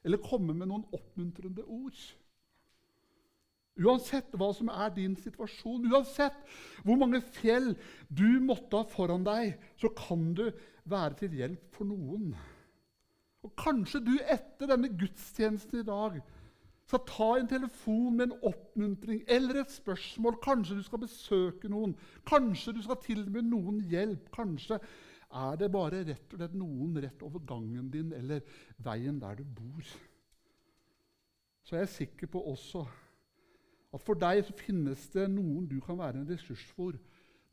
Eller 0.04 0.22
komme 0.24 0.56
med 0.56 0.68
noen 0.70 0.86
oppmuntrende 0.96 1.64
ord. 1.66 2.00
Uansett 3.80 4.34
hva 4.36 4.50
som 4.52 4.68
er 4.72 4.90
din 4.92 5.14
situasjon, 5.16 5.86
uansett 5.88 6.36
hvor 6.84 6.98
mange 7.00 7.22
fjell 7.38 7.72
du 8.08 8.40
måtte 8.44 8.82
ha 8.82 8.88
foran 8.88 9.24
deg, 9.24 9.54
så 9.80 9.88
kan 9.96 10.32
du 10.36 10.48
være 10.90 11.22
til 11.22 11.36
hjelp 11.38 11.76
for 11.76 11.88
noen. 11.88 12.34
Og 13.46 13.54
kanskje 13.56 14.02
du 14.04 14.12
etter 14.20 14.68
denne 14.68 14.90
gudstjenesten 14.92 15.80
i 15.80 15.86
dag 15.86 16.18
skal 16.90 17.04
ta 17.06 17.28
en 17.38 17.48
telefon 17.50 18.16
med 18.18 18.26
en 18.26 18.48
oppmuntring 18.50 19.22
eller 19.30 19.62
et 19.62 19.70
spørsmål. 19.72 20.40
Kanskje 20.42 20.80
du 20.80 20.82
skal 20.82 21.04
besøke 21.04 21.70
noen. 21.70 21.94
Kanskje 22.26 22.74
du 22.74 22.82
skal 22.82 22.98
tilby 23.04 23.44
noen 23.46 23.78
hjelp. 23.90 24.26
Kanskje 24.34 24.80
er 25.30 25.58
det 25.60 25.70
bare 25.70 26.02
rett 26.08 26.32
og 26.34 26.40
slett 26.40 26.56
noen 26.58 26.96
rett 27.04 27.22
over 27.22 27.44
gangen 27.46 27.90
din 27.92 28.10
eller 28.16 28.42
veien 28.82 29.20
der 29.22 29.38
du 29.38 29.44
bor. 29.44 29.92
Så 31.62 31.76
jeg 31.76 31.86
er 31.86 31.92
sikker 31.92 32.32
på 32.32 32.42
også 32.50 32.82
at 33.94 34.02
for 34.02 34.18
deg 34.18 34.42
så 34.46 34.54
finnes 34.58 35.06
det 35.14 35.28
noen 35.30 35.68
du 35.70 35.78
kan 35.82 35.98
være 35.98 36.20
en 36.20 36.28
ressurs 36.30 36.64
for. 36.74 36.98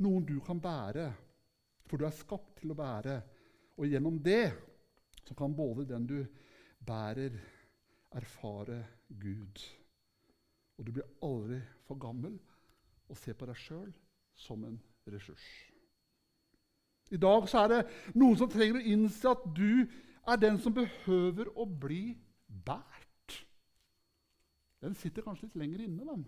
Noen 0.02 0.26
du 0.26 0.38
kan 0.46 0.60
bære, 0.62 1.08
for 1.90 1.98
du 1.98 2.06
er 2.06 2.14
skapt 2.14 2.60
til 2.62 2.74
å 2.74 2.78
bære. 2.78 3.20
Og 3.78 3.90
gjennom 3.90 4.18
det 4.22 4.52
så 5.26 5.38
kan 5.38 5.54
både 5.54 5.86
den 5.90 6.06
du 6.10 6.20
bærer, 6.86 7.34
erfare 8.16 8.84
Gud. 9.10 9.64
Og 10.78 10.86
du 10.86 10.94
blir 10.94 11.08
aldri 11.26 11.60
for 11.88 12.00
gammel 12.00 12.38
å 13.08 13.18
se 13.18 13.34
på 13.34 13.48
deg 13.50 13.58
sjøl 13.60 13.90
som 14.38 14.64
en 14.68 14.78
ressurs. 15.10 15.48
I 17.12 17.18
dag 17.18 17.48
så 17.48 17.64
er 17.64 17.72
det 17.72 17.82
noen 18.20 18.38
som 18.40 18.52
trenger 18.52 18.80
å 18.80 18.88
innse 18.94 19.32
at 19.32 19.44
du 19.56 19.88
er 20.28 20.40
den 20.42 20.60
som 20.60 20.76
behøver 20.76 21.50
å 21.56 21.66
bli 21.66 22.12
båret. 22.48 23.38
Den 24.84 24.96
sitter 24.96 25.26
kanskje 25.26 25.48
litt 25.48 25.60
lenger 25.64 25.86
inne, 25.88 26.04
den. 26.06 26.26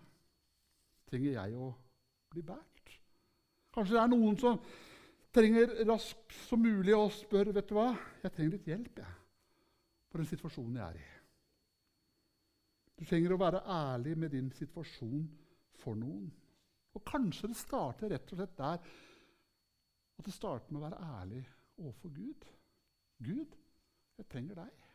Trenger 1.09 1.35
jeg 1.35 1.57
å 1.59 1.73
bli 2.31 2.43
båret? 2.47 2.95
Kanskje 3.75 3.97
det 3.97 4.01
er 4.01 4.11
noen 4.15 4.39
som 4.39 4.57
trenger 5.35 5.75
raskt 5.85 6.33
som 6.47 6.63
mulig 6.63 6.95
å 6.95 7.05
spørre 7.13 7.53
vet 7.53 7.69
du 7.69 7.75
hva, 7.77 7.91
jeg 8.23 8.33
trenger 8.33 8.55
litt 8.55 8.69
hjelp 8.71 9.03
jeg, 9.03 9.15
på 10.09 10.21
den 10.21 10.29
situasjonen 10.31 10.79
jeg 10.79 10.87
er 10.87 11.01
i. 11.03 11.07
Du 12.99 13.05
trenger 13.07 13.31
å 13.31 13.39
være 13.39 13.61
ærlig 13.63 14.17
med 14.19 14.33
din 14.35 14.49
situasjon 14.51 15.23
for 15.79 15.95
noen. 15.95 16.27
Og 16.97 17.05
kanskje 17.07 17.47
det 17.51 17.59
starter 17.59 18.11
rett 18.11 18.33
og 18.33 18.41
slett 18.41 18.57
der 18.57 18.89
at 20.19 20.27
det 20.27 20.35
starter 20.35 20.73
med 20.73 20.81
å 20.81 20.85
være 20.89 20.99
ærlig 21.21 21.41
overfor 21.79 22.11
Gud. 22.11 22.47
Gud, 23.23 23.55
jeg 24.19 24.27
trenger 24.27 24.59
deg. 24.65 24.85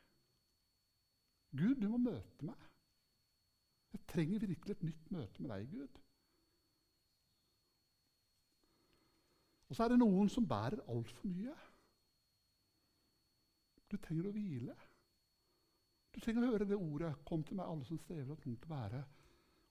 Gud, 1.54 1.80
du 1.80 1.88
må 1.88 2.00
møte 2.02 2.44
meg. 2.44 2.70
Jeg 3.94 4.04
trenger 4.10 4.48
virkelig 4.50 4.74
et 4.74 4.88
nytt 4.90 5.12
møte 5.14 5.42
med 5.42 5.54
deg, 5.54 5.68
Gud. 5.72 6.00
Og 9.70 9.76
så 9.76 9.86
er 9.86 9.94
det 9.94 10.02
noen 10.02 10.28
som 10.28 10.48
bærer 10.48 10.82
altfor 10.92 11.30
mye. 11.30 11.54
Du 13.88 13.96
trenger 13.96 14.28
å 14.28 14.34
hvile. 14.34 14.76
Du 16.14 16.20
trenger 16.20 16.44
å 16.46 16.50
høre 16.52 16.68
det 16.68 16.76
ordet 16.76 17.14
'Kom 17.26 17.42
til 17.44 17.56
meg, 17.56 17.66
alle 17.66 17.84
som 17.84 17.98
strever 17.98 18.30
og 18.30 18.42
tungt 18.42 18.64
å 18.64 18.68
bære, 18.68 19.04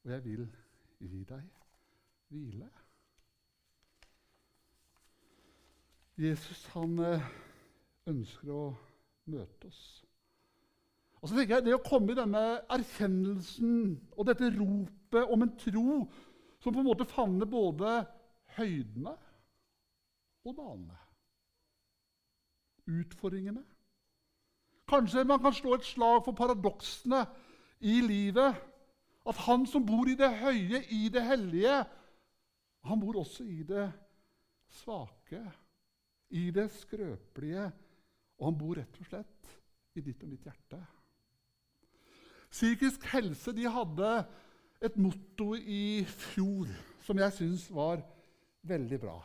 og 0.04 0.12
jeg 0.12 0.24
vil 0.24 0.48
gi 1.00 1.24
deg 1.24 1.44
hvile'. 2.30 2.70
Jesus 6.18 6.66
han 6.76 7.00
eh, 7.00 7.30
ønsker 8.06 8.52
å 8.52 8.76
møte 9.26 9.68
oss. 9.68 10.06
Og 11.22 11.30
så 11.30 11.36
tenker 11.36 11.56
jeg 11.56 11.66
Det 11.66 11.76
å 11.78 11.86
komme 11.88 12.12
i 12.12 12.20
denne 12.20 12.44
erkjennelsen 12.76 13.76
og 14.12 14.28
dette 14.28 14.52
ropet 14.58 15.32
om 15.32 15.46
en 15.46 15.56
tro 15.58 16.12
som 16.60 16.74
på 16.74 16.80
en 16.80 16.90
måte 16.90 17.08
favner 17.08 17.48
både 17.50 18.06
høydene 18.58 19.16
og 20.44 20.58
dalene. 20.58 21.00
Utfordringene. 22.92 23.64
Kanskje 24.94 25.26
man 25.26 25.42
kan 25.42 25.56
slå 25.56 25.74
et 25.74 25.88
slag 25.88 26.22
for 26.26 26.38
paradoksene 26.38 27.24
i 27.82 27.98
livet. 28.06 28.60
At 29.26 29.40
han 29.48 29.66
som 29.66 29.86
bor 29.88 30.10
i 30.10 30.18
det 30.20 30.30
høye, 30.42 30.84
i 30.92 31.08
det 31.10 31.24
hellige, 31.24 31.84
han 32.84 33.00
bor 33.00 33.22
også 33.22 33.46
i 33.48 33.64
det 33.64 33.88
svake, 34.84 35.40
i 36.30 36.50
det 36.52 36.68
skrøpelige. 36.76 37.70
Og 38.38 38.50
han 38.50 38.58
bor 38.60 38.76
rett 38.78 39.00
og 39.00 39.08
slett 39.08 39.54
i 39.96 40.04
ditt 40.04 40.24
og 40.26 40.34
mitt 40.34 40.46
hjerte. 40.46 40.80
Psykisk 42.54 43.06
helse 43.14 43.54
de 43.56 43.66
hadde 43.72 44.10
et 44.84 44.98
motto 45.00 45.54
i 45.56 46.04
fjor 46.06 46.70
som 47.06 47.18
jeg 47.18 47.38
syns 47.38 47.70
var 47.74 48.04
veldig 48.68 49.00
bra. 49.02 49.16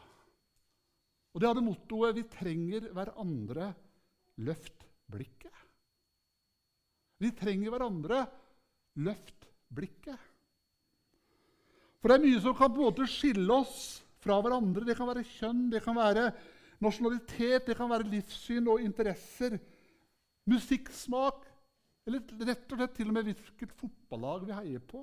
Og 1.35 1.42
det 1.42 1.48
hadde 1.50 1.66
mottoet 1.66 2.14
'Vi 2.14 2.24
trenger 2.33 2.88
hverandre. 2.94 3.74
Løft 4.38 4.77
blikket'. 5.12 5.64
Vi 7.18 7.30
trenger 7.34 7.70
hverandre. 7.74 8.26
Løft 8.98 9.46
blikket. 9.74 10.18
For 11.98 12.10
det 12.10 12.18
er 12.18 12.24
mye 12.26 12.42
som 12.42 12.54
kan 12.54 12.70
på 12.72 12.82
en 12.82 12.88
måte 12.88 13.06
skille 13.10 13.52
oss 13.52 14.02
fra 14.22 14.38
hverandre. 14.42 14.86
Det 14.86 14.96
kan 14.98 15.10
være 15.10 15.26
kjønn, 15.26 15.68
det 15.70 15.82
kan 15.84 15.96
være 15.98 16.30
nasjonalitet, 16.82 17.66
det 17.66 17.76
kan 17.78 17.90
være 17.90 18.08
livssyn 18.10 18.70
og 18.70 18.82
interesser. 18.82 19.58
Musikksmak, 20.48 21.44
eller 22.08 22.22
rett 22.48 22.72
og 22.72 22.80
slett 22.80 22.94
til 22.96 23.10
og 23.10 23.18
med 23.18 23.28
hvilket 23.28 23.74
fotballag 23.76 24.46
vi 24.48 24.56
heier 24.56 24.82
på. 24.82 25.02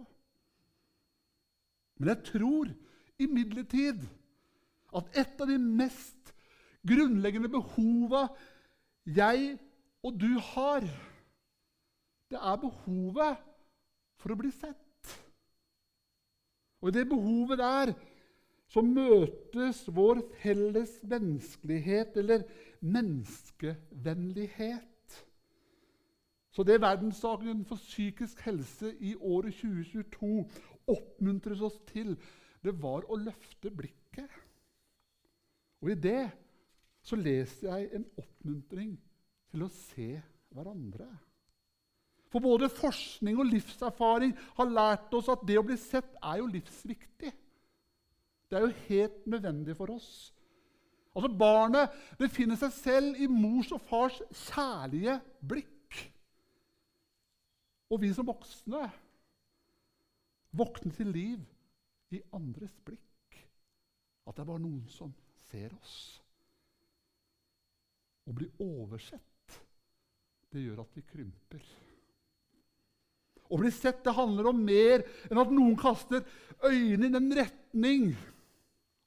Men 1.99 2.11
jeg 2.11 2.23
tror 2.31 2.71
imidlertid 3.21 4.01
at 4.95 5.19
et 5.19 5.43
av 5.43 5.51
de 5.51 5.59
mest 5.59 6.33
grunnleggende 6.85 7.51
behova 7.51 8.27
jeg 9.05 9.55
og 10.05 10.13
du 10.21 10.37
har, 10.53 10.85
det 12.29 12.37
er 12.37 12.57
behovet 12.61 13.37
for 14.21 14.33
å 14.33 14.37
bli 14.37 14.51
sett. 14.53 15.09
Og 16.81 16.89
i 16.91 16.95
det 16.99 17.07
behovet 17.09 17.57
der 17.57 17.93
så 18.69 18.81
møtes 18.85 19.79
vår 19.95 20.21
felles 20.41 21.03
menneskelighet, 21.09 22.17
eller 22.21 22.43
menneskevennlighet. 22.85 24.83
Så 26.53 26.63
det 26.63 26.81
verdensdagen 26.81 27.65
for 27.65 27.75
psykisk 27.81 28.39
helse 28.45 28.93
i 29.01 29.15
året 29.15 29.53
2022 29.57 30.49
oppmuntres 30.87 31.61
oss 31.65 31.79
til, 31.89 32.13
det 32.61 32.81
var 32.81 33.01
å 33.09 33.15
løfte 33.17 33.71
blikket. 33.73 34.29
Og 35.81 35.91
i 35.91 35.95
det 35.97 36.29
så 37.05 37.15
leser 37.17 37.73
jeg 37.73 37.89
en 37.97 38.05
oppmuntring 38.21 38.97
til 39.51 39.65
å 39.65 39.71
se 39.71 40.10
hverandre. 40.55 41.08
For 42.31 42.43
både 42.43 42.71
forskning 42.73 43.38
og 43.39 43.47
livserfaring 43.47 44.34
har 44.58 44.71
lært 44.71 45.13
oss 45.15 45.29
at 45.31 45.43
det 45.47 45.60
å 45.60 45.65
bli 45.65 45.77
sett 45.79 46.17
er 46.19 46.41
jo 46.41 46.49
livsviktig. 46.51 47.31
Det 48.49 48.58
er 48.58 48.65
jo 48.65 48.88
helt 48.89 49.29
nødvendig 49.29 49.75
for 49.77 49.93
oss. 49.93 50.10
Altså 51.15 51.31
Barnet 51.39 51.93
befinner 52.19 52.60
seg 52.60 52.73
selv 52.75 53.21
i 53.23 53.29
mors 53.31 53.71
og 53.71 53.81
fars 53.88 54.17
kjærlige 54.49 55.15
blikk. 55.47 56.01
Og 57.93 58.01
vi 58.03 58.12
som 58.13 58.27
voksne 58.27 58.84
våkner 60.55 60.95
til 60.95 61.12
liv 61.15 62.15
i 62.15 62.21
andres 62.36 62.75
blikk. 62.86 63.39
At 64.25 64.36
det 64.36 64.43
er 64.43 64.49
bare 64.49 64.63
noen 64.63 64.84
som 64.91 65.13
ser 65.49 65.73
oss. 65.77 65.95
Å 68.25 68.34
bli 68.34 68.47
oversett, 68.60 69.35
det 70.55 70.63
gjør 70.63 70.85
at 70.85 70.95
vi 70.95 71.03
krymper. 71.09 71.65
Å 73.45 73.59
bli 73.61 73.69
sett 73.73 74.01
det 74.05 74.15
handler 74.17 74.49
om 74.49 74.63
mer 74.65 75.03
enn 75.29 75.41
at 75.41 75.51
noen 75.53 75.75
kaster 75.77 76.23
øynene 76.65 77.11
i 77.11 77.13
den 77.13 77.27
retning 77.37 78.07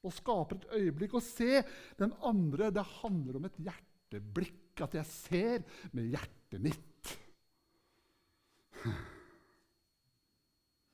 og 0.06 0.14
skaper 0.14 0.60
et 0.60 0.76
øyeblikk. 0.78 1.16
Å 1.18 1.24
se 1.24 1.62
den 1.98 2.12
andre, 2.26 2.70
det 2.74 2.84
handler 3.00 3.40
om 3.40 3.48
et 3.48 3.58
hjerteblikk. 3.66 4.82
At 4.84 4.94
jeg 4.94 5.10
ser 5.10 5.64
med 5.90 6.12
hjertet 6.12 6.62
mitt. 6.62 7.14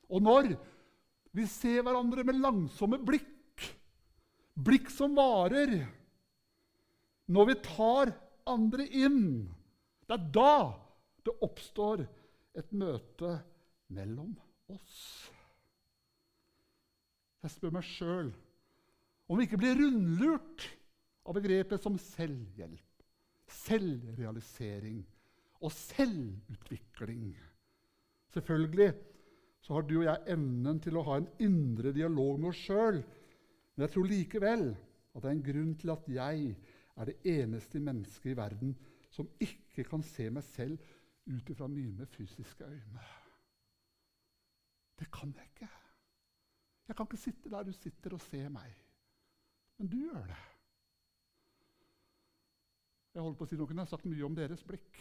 Og 0.08 0.22
når 0.24 0.54
vi 1.34 1.44
ser 1.50 1.82
hverandre 1.84 2.24
med 2.24 2.40
langsomme 2.40 2.96
blikk, 3.02 3.66
blikk 4.54 4.88
som 4.94 5.16
varer, 5.18 5.74
når 7.28 7.50
vi 7.50 7.60
tar 7.66 8.14
andre 8.48 8.86
inn, 8.88 9.24
det 10.08 10.16
er 10.16 10.26
da 10.34 10.54
det 11.24 11.34
oppstår 11.44 12.04
et 12.54 12.72
møte 12.76 13.30
mellom 13.94 14.34
oss. 14.72 14.98
Jeg 17.44 17.52
spør 17.52 17.74
meg 17.76 17.86
sjøl 17.88 18.32
om 19.28 19.38
vi 19.40 19.46
ikke 19.46 19.60
blir 19.60 19.78
rundlurt 19.78 20.66
av 21.24 21.36
begrepet 21.38 21.80
som 21.80 21.96
selvhjelp, 22.00 23.04
selvrealisering 23.64 25.00
og 25.64 25.72
selvutvikling. 25.72 27.32
Selvfølgelig 28.34 28.90
så 29.64 29.78
har 29.78 29.86
du 29.88 29.94
og 30.02 30.08
jeg 30.10 30.34
evnen 30.34 30.80
til 30.84 30.98
å 31.00 31.04
ha 31.06 31.18
en 31.20 31.28
indre 31.40 31.94
dialog 31.96 32.36
med 32.36 32.50
oss 32.50 32.64
sjøl. 32.66 33.00
Men 33.00 33.86
jeg 33.86 33.94
tror 33.94 34.10
likevel 34.10 34.66
at 35.14 35.22
det 35.22 35.30
er 35.30 35.36
en 35.38 35.46
grunn 35.46 35.70
til 35.80 35.92
at 35.94 36.10
jeg 36.12 36.50
er 36.94 37.08
det 37.08 37.16
eneste 37.32 37.80
mennesket 37.80 38.34
i 38.34 38.36
verden 38.38 38.74
som 39.14 39.30
ikke 39.40 39.84
kan 39.86 40.02
se 40.02 40.26
meg 40.30 40.42
selv 40.46 40.80
ut 41.30 41.50
ifra 41.50 41.68
mine 41.70 42.06
fysiske 42.06 42.66
øyne. 42.66 43.04
Det 44.98 45.10
kan 45.12 45.34
jeg 45.36 45.44
ikke. 45.52 45.68
Jeg 46.88 46.96
kan 46.96 47.06
ikke 47.06 47.16
sitte 47.16 47.50
der 47.50 47.62
du 47.62 47.72
sitter 47.72 48.12
og 48.12 48.20
se 48.20 48.48
meg. 48.48 48.74
Men 49.78 49.88
du 49.88 49.96
gjør 49.96 50.26
det. 50.26 50.40
Jeg 53.14 53.22
holder 53.22 53.38
på 53.38 53.46
å 53.46 53.48
si 53.48 53.58
Noen 53.58 53.78
har 53.78 53.86
sagt 53.90 54.06
mye 54.10 54.26
om 54.26 54.34
deres 54.34 54.64
blikk. 54.66 54.98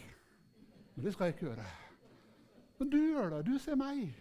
Men 0.94 1.06
det 1.06 1.14
skal 1.16 1.26
jeg 1.26 1.36
ikke 1.36 1.48
gjøre. 1.48 1.66
Men 2.80 2.92
du 2.94 2.98
gjør 2.98 3.34
det. 3.34 3.42
Du 3.50 3.58
ser 3.60 3.78
meg. 3.80 4.14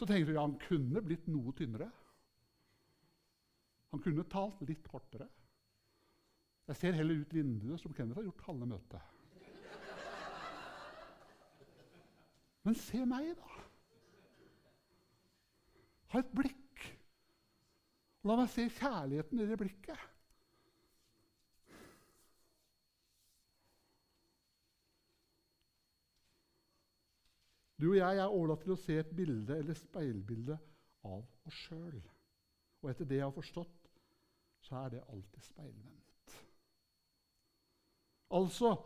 Så 0.00 0.08
tenker 0.08 0.30
du 0.30 0.36
ja, 0.38 0.46
han 0.46 0.58
kunne 0.64 1.04
blitt 1.04 1.28
noe 1.28 1.52
tynnere. 1.56 1.90
Han 3.92 4.00
kunne 4.00 4.24
talt 4.32 4.64
litt 4.64 4.88
kortere. 4.88 5.28
Jeg 6.72 6.78
ser 6.80 6.94
heller 6.96 7.18
ut 7.20 7.34
vinduet, 7.34 7.80
som 7.80 7.92
Kenneth 7.92 8.16
har 8.16 8.24
gjort 8.24 8.46
halve 8.46 8.66
møtet. 8.66 9.00
Men 12.64 12.76
se 12.80 13.02
meg, 13.04 13.26
da. 13.36 13.58
Ha 16.14 16.22
et 16.22 16.30
blikk. 16.32 16.86
La 18.24 18.38
meg 18.40 18.48
se 18.54 18.64
kjærligheten 18.72 19.42
i 19.42 19.48
det 19.50 19.58
blikket. 19.60 20.06
Du 27.76 27.90
og 27.90 27.98
jeg 27.98 28.22
er 28.22 28.30
overlatt 28.30 28.64
til 28.64 28.72
å 28.72 28.78
se 28.80 28.96
et 29.02 29.12
bilde 29.20 29.58
eller 29.60 29.76
speilbilde 29.76 30.56
av 31.04 31.20
oss 31.20 31.60
sjøl. 31.66 32.00
Og 32.80 32.94
etter 32.94 33.12
det 33.12 33.20
jeg 33.20 33.28
har 33.28 33.36
forstått, 33.36 33.92
så 34.64 34.86
er 34.86 34.96
det 34.96 35.04
alltid 35.10 35.50
speilvendt. 35.50 36.11
Altså, 38.32 38.76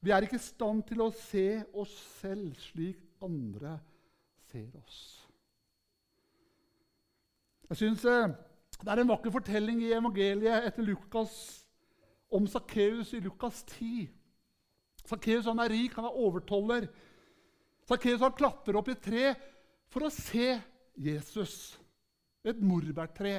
vi 0.00 0.12
er 0.12 0.24
ikke 0.24 0.38
i 0.40 0.42
stand 0.42 0.82
til 0.88 1.02
å 1.04 1.10
se 1.16 1.62
oss 1.76 1.92
selv 2.20 2.54
slik 2.60 3.00
andre 3.24 3.78
ser 4.50 4.72
oss. 4.80 4.98
Jeg 7.70 7.80
syns 7.80 8.04
eh, 8.08 8.34
det 8.84 8.92
er 8.92 9.00
en 9.00 9.10
vakker 9.10 9.32
fortelling 9.32 9.80
i 9.82 9.94
evangeliet 9.96 10.68
etter 10.68 10.84
Lukas 10.84 11.32
om 12.34 12.46
Sakkeus 12.50 13.14
i 13.16 13.22
Lukas 13.24 13.62
10. 13.72 14.08
Sakkeus 15.08 15.48
er 15.48 15.72
rik, 15.72 15.96
han 15.96 16.08
er 16.08 16.20
overtoller. 16.26 16.88
Sakkeus 17.88 18.24
klatrer 18.36 18.80
opp 18.80 18.88
i 18.88 18.96
et 18.96 19.04
tre 19.04 19.34
for 19.92 20.06
å 20.06 20.12
se 20.12 20.54
Jesus. 21.00 21.74
Et 22.44 22.60
morbærtre. 22.60 23.36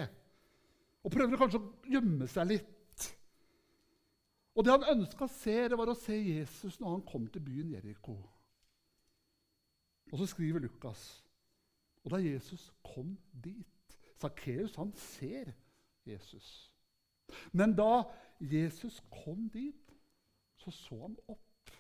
Og 1.06 1.14
prøver 1.14 1.38
kanskje 1.38 1.62
å 1.62 1.92
gjemme 1.94 2.30
seg 2.30 2.50
litt. 2.54 2.75
Og 4.56 4.64
Det 4.64 4.72
han 4.72 4.88
ønska 4.96 5.26
å 5.26 5.32
se, 5.32 5.56
det 5.70 5.78
var 5.78 5.92
å 5.92 5.98
se 6.00 6.16
Jesus 6.16 6.80
når 6.80 6.98
han 6.98 7.06
kom 7.10 7.28
til 7.28 7.44
byen 7.44 7.74
Jeriko. 7.76 8.16
Og 10.12 10.20
så 10.22 10.28
skriver 10.30 10.62
Lukas 10.64 11.24
Og 12.06 12.12
da 12.14 12.20
Jesus 12.22 12.70
kom 12.86 13.16
dit 13.44 13.66
Sakkeus 14.22 14.78
ser 14.96 15.52
Jesus. 16.06 16.72
Men 17.52 17.76
da 17.76 18.04
Jesus 18.40 19.02
kom 19.24 19.50
dit, 19.50 19.92
så 20.56 20.72
så 20.72 21.00
han 21.02 21.18
opp. 21.28 21.72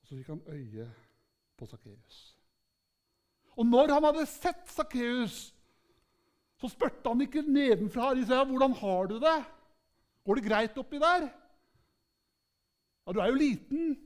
Og 0.00 0.08
så 0.08 0.16
fikk 0.16 0.28
han 0.28 0.42
øye 0.46 0.88
på 1.56 1.66
Sakkeus. 1.66 2.36
Og 3.56 3.66
når 3.66 3.94
han 3.94 4.04
hadde 4.04 4.26
sett 4.26 4.68
Sakkeus, 4.70 5.54
så 6.58 6.68
spurte 6.68 7.08
han 7.08 7.22
ikke 7.22 7.42
nedenfra. 7.42 8.14
De 8.14 8.26
sa, 8.26 8.44
'Hvordan 8.44 8.72
har 8.72 9.06
du 9.06 9.18
det? 9.18 9.44
Går 10.28 10.36
det 10.36 10.44
greit 10.44 10.78
oppi 10.78 11.00
der?' 11.00 11.28
'Ja, 13.06 13.12
du 13.12 13.20
er 13.20 13.30
jo 13.32 13.40
liten.' 13.40 13.96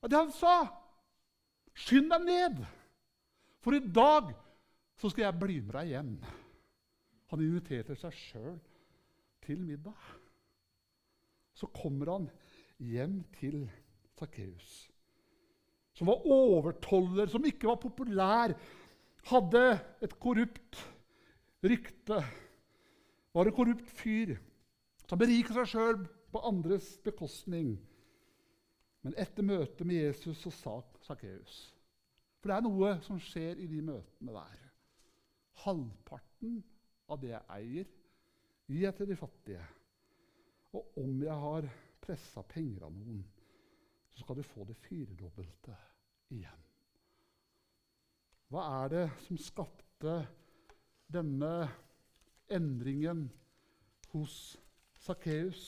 Det 0.00 0.10
det 0.10 0.18
han 0.18 0.32
sa. 0.32 0.64
'Skynd 1.76 2.08
deg 2.08 2.24
ned, 2.24 2.62
for 3.60 3.76
i 3.76 3.80
dag 3.84 4.32
så 4.96 5.10
skal 5.12 5.26
jeg 5.26 5.40
bli 5.40 5.60
med 5.60 5.74
deg 5.76 5.92
hjem.' 5.92 6.24
Han 7.30 7.42
inviterte 7.44 7.94
seg 8.00 8.16
sjøl 8.16 8.56
til 9.44 9.60
middag. 9.60 10.00
Så 11.52 11.68
kommer 11.68 12.10
han 12.10 12.30
hjem 12.80 13.20
til 13.36 13.68
Sakkeus 14.18 14.90
som 16.00 16.08
var 16.08 16.22
overtoller, 16.32 17.28
som 17.28 17.44
ikke 17.44 17.68
var 17.68 17.76
populær, 17.76 18.54
hadde 19.28 19.64
et 20.00 20.14
korrupt 20.16 20.78
rykte, 21.60 22.22
var 23.36 23.50
en 23.50 23.52
korrupt 23.52 23.90
fyr 23.98 24.38
som 25.10 25.18
beriker 25.18 25.56
seg 25.56 25.70
sjøl 25.72 26.04
på 26.30 26.42
andres 26.46 26.92
bekostning. 27.02 27.74
Men 29.02 29.16
etter 29.18 29.42
møtet 29.42 29.82
med 29.88 30.04
Jesus 30.04 30.38
så 30.44 30.52
sa 30.54 30.74
Sakkeus 31.02 31.56
For 32.38 32.52
det 32.52 32.58
er 32.58 32.66
noe 32.68 32.92
som 33.02 33.18
skjer 33.18 33.58
i 33.58 33.66
de 33.66 33.80
møtene 33.82 34.36
der. 34.36 34.62
Halvparten 35.64 36.60
av 37.10 37.18
det 37.20 37.32
jeg 37.32 37.56
eier, 37.56 37.90
gir 38.70 38.86
jeg 38.86 38.96
til 39.00 39.10
de 39.10 39.18
fattige. 39.18 39.66
Og 40.78 41.02
om 41.02 41.18
jeg 41.24 41.42
har 41.42 41.66
pressa 42.00 42.46
penger 42.46 42.86
av 42.86 42.94
noen, 42.94 43.24
så 44.14 44.22
skal 44.22 44.38
du 44.38 44.46
få 44.46 44.68
det 44.68 44.78
firedobbelte 44.86 45.74
igjen. 46.36 46.64
Hva 48.50 48.62
er 48.80 48.94
det 48.94 49.04
som 49.26 49.38
skapte 49.42 50.16
denne 51.10 51.54
endringen 52.50 53.26
hos 54.14 54.36
Sakkeus? 55.00 55.64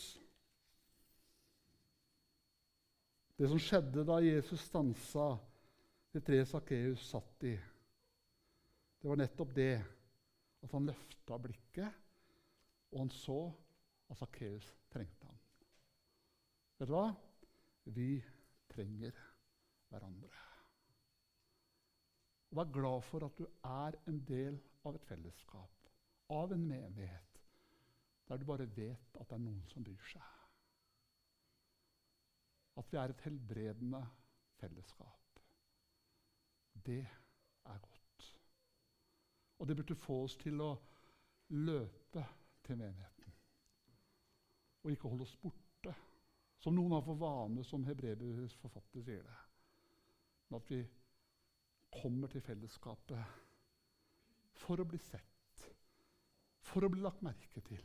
Det 3.37 3.49
som 3.49 3.61
skjedde 3.61 4.05
da 4.07 4.21
Jesus 4.23 4.61
stansa 4.69 5.33
det 6.13 6.21
treet 6.27 6.51
Sakkeus 6.51 7.07
satt 7.09 7.49
i, 7.49 7.57
det 9.01 9.09
var 9.09 9.19
nettopp 9.19 9.55
det 9.57 9.73
at 10.63 10.75
han 10.77 10.87
løfta 10.87 11.39
blikket, 11.43 12.01
og 12.93 13.01
han 13.01 13.11
så 13.17 13.41
at 14.13 14.21
Sakkeus 14.21 14.69
trengte 14.93 15.27
ham. 15.27 15.39
Vet 16.79 16.91
du 16.91 16.95
hva? 16.95 17.09
Vi 17.97 18.11
trenger 18.71 19.17
hverandre. 19.91 20.31
Og 22.53 22.59
Vær 22.61 22.73
glad 22.77 23.05
for 23.09 23.25
at 23.27 23.39
du 23.41 23.47
er 23.65 23.97
en 24.11 24.19
del 24.29 24.61
av 24.85 24.97
et 24.99 25.07
fellesskap, 25.09 25.93
av 26.37 26.53
en 26.53 26.65
menighet, 26.69 27.32
der 28.33 28.39
du 28.39 28.45
bare 28.49 28.77
vet 28.77 29.17
at 29.21 29.29
det 29.29 29.35
er 29.37 29.41
noen 29.45 29.65
som 29.69 29.85
bryr 29.85 30.05
seg. 30.09 30.29
At 32.81 32.89
vi 32.89 32.97
er 32.97 33.13
et 33.13 33.25
helbredende 33.27 34.01
fellesskap. 34.57 35.41
Det 36.87 37.03
er 37.69 37.83
godt. 37.83 38.29
Og 39.59 39.69
det 39.69 39.77
burde 39.77 39.97
få 40.01 40.17
oss 40.25 40.37
til 40.41 40.63
å 40.65 40.71
løpe 41.53 42.25
til 42.65 42.79
menigheten. 42.81 43.35
Og 44.83 44.95
ikke 44.95 45.13
holde 45.13 45.27
oss 45.27 45.37
borte, 45.43 45.93
som 46.65 46.73
noen 46.75 46.95
har 46.97 47.05
for 47.05 47.21
vane, 47.21 47.65
som 47.69 47.85
Hebreerbrevets 47.85 48.57
forfatter 48.63 49.05
sier 49.05 49.27
det. 49.27 49.37
Men 50.49 50.57
at 50.63 50.73
vi 50.73 50.81
kommer 52.01 52.33
til 52.33 52.41
fellesskapet 52.49 53.37
for 54.65 54.81
å 54.81 54.89
bli 54.89 55.03
sett, 55.05 55.69
for 56.65 56.89
å 56.89 56.91
bli 56.97 57.05
lagt 57.05 57.21
merke 57.29 57.61
til. 57.69 57.85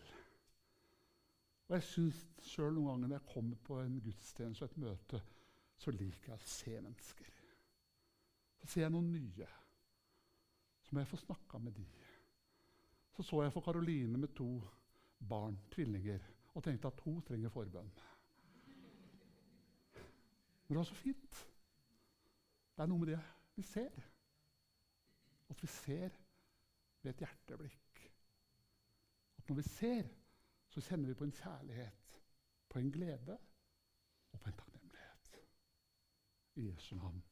Og 1.67 1.75
jeg 1.75 1.84
syns 1.84 2.19
sjøl 2.47 2.73
noen 2.77 2.88
ganger 2.93 3.10
når 3.10 3.17
jeg 3.17 3.34
kommer 3.34 3.63
på 3.67 3.80
en 3.82 3.97
gudstjeneste 4.03 4.63
og 4.63 4.69
et 4.71 4.82
møte, 4.86 5.21
så 5.77 5.93
liker 5.93 6.32
jeg 6.32 6.39
å 6.39 6.49
se 6.49 6.75
mennesker. 6.80 7.32
Så 8.62 8.69
ser 8.71 8.86
jeg 8.86 8.93
noen 8.93 9.10
nye. 9.12 9.47
Så 10.84 10.95
må 10.95 11.03
jeg 11.03 11.12
få 11.12 11.19
snakka 11.19 11.60
med 11.60 11.75
de. 11.75 11.86
Så 13.17 13.25
så 13.25 13.42
jeg 13.44 13.54
for 13.54 13.65
Karoline 13.65 14.19
med 14.21 14.31
to 14.37 14.50
barn, 15.27 15.58
tvillinger, 15.73 16.23
og 16.54 16.63
tenkte 16.63 16.87
at 16.87 17.02
hun 17.06 17.19
trenger 17.25 17.52
forbønn. 17.54 17.92
Men 20.67 20.75
det 20.75 20.79
var 20.79 20.87
så 20.87 20.96
fint. 20.96 21.42
Det 22.75 22.83
er 22.83 22.89
noe 22.92 23.02
med 23.02 23.12
det 23.12 23.19
vi 23.58 23.63
ser. 23.65 24.08
At 25.50 25.62
vi 25.62 25.67
ser 25.71 26.15
ved 27.02 27.13
et 27.13 27.23
hjerteblikk. 27.23 28.02
At 29.37 29.50
når 29.50 29.60
vi 29.62 29.67
ser, 29.69 30.10
så 30.68 30.82
kjenner 30.82 31.08
vi 31.08 31.13
på 31.13 31.24
en 31.24 31.32
kjærlighet, 31.32 32.22
på 32.70 32.80
en 32.80 32.92
glede 32.92 33.38
og 34.32 34.40
på 34.40 34.50
en 34.50 34.56
takknemlighet. 34.56 35.32
I 36.56 36.68
Jesu 36.70 36.96
navn. 36.96 37.24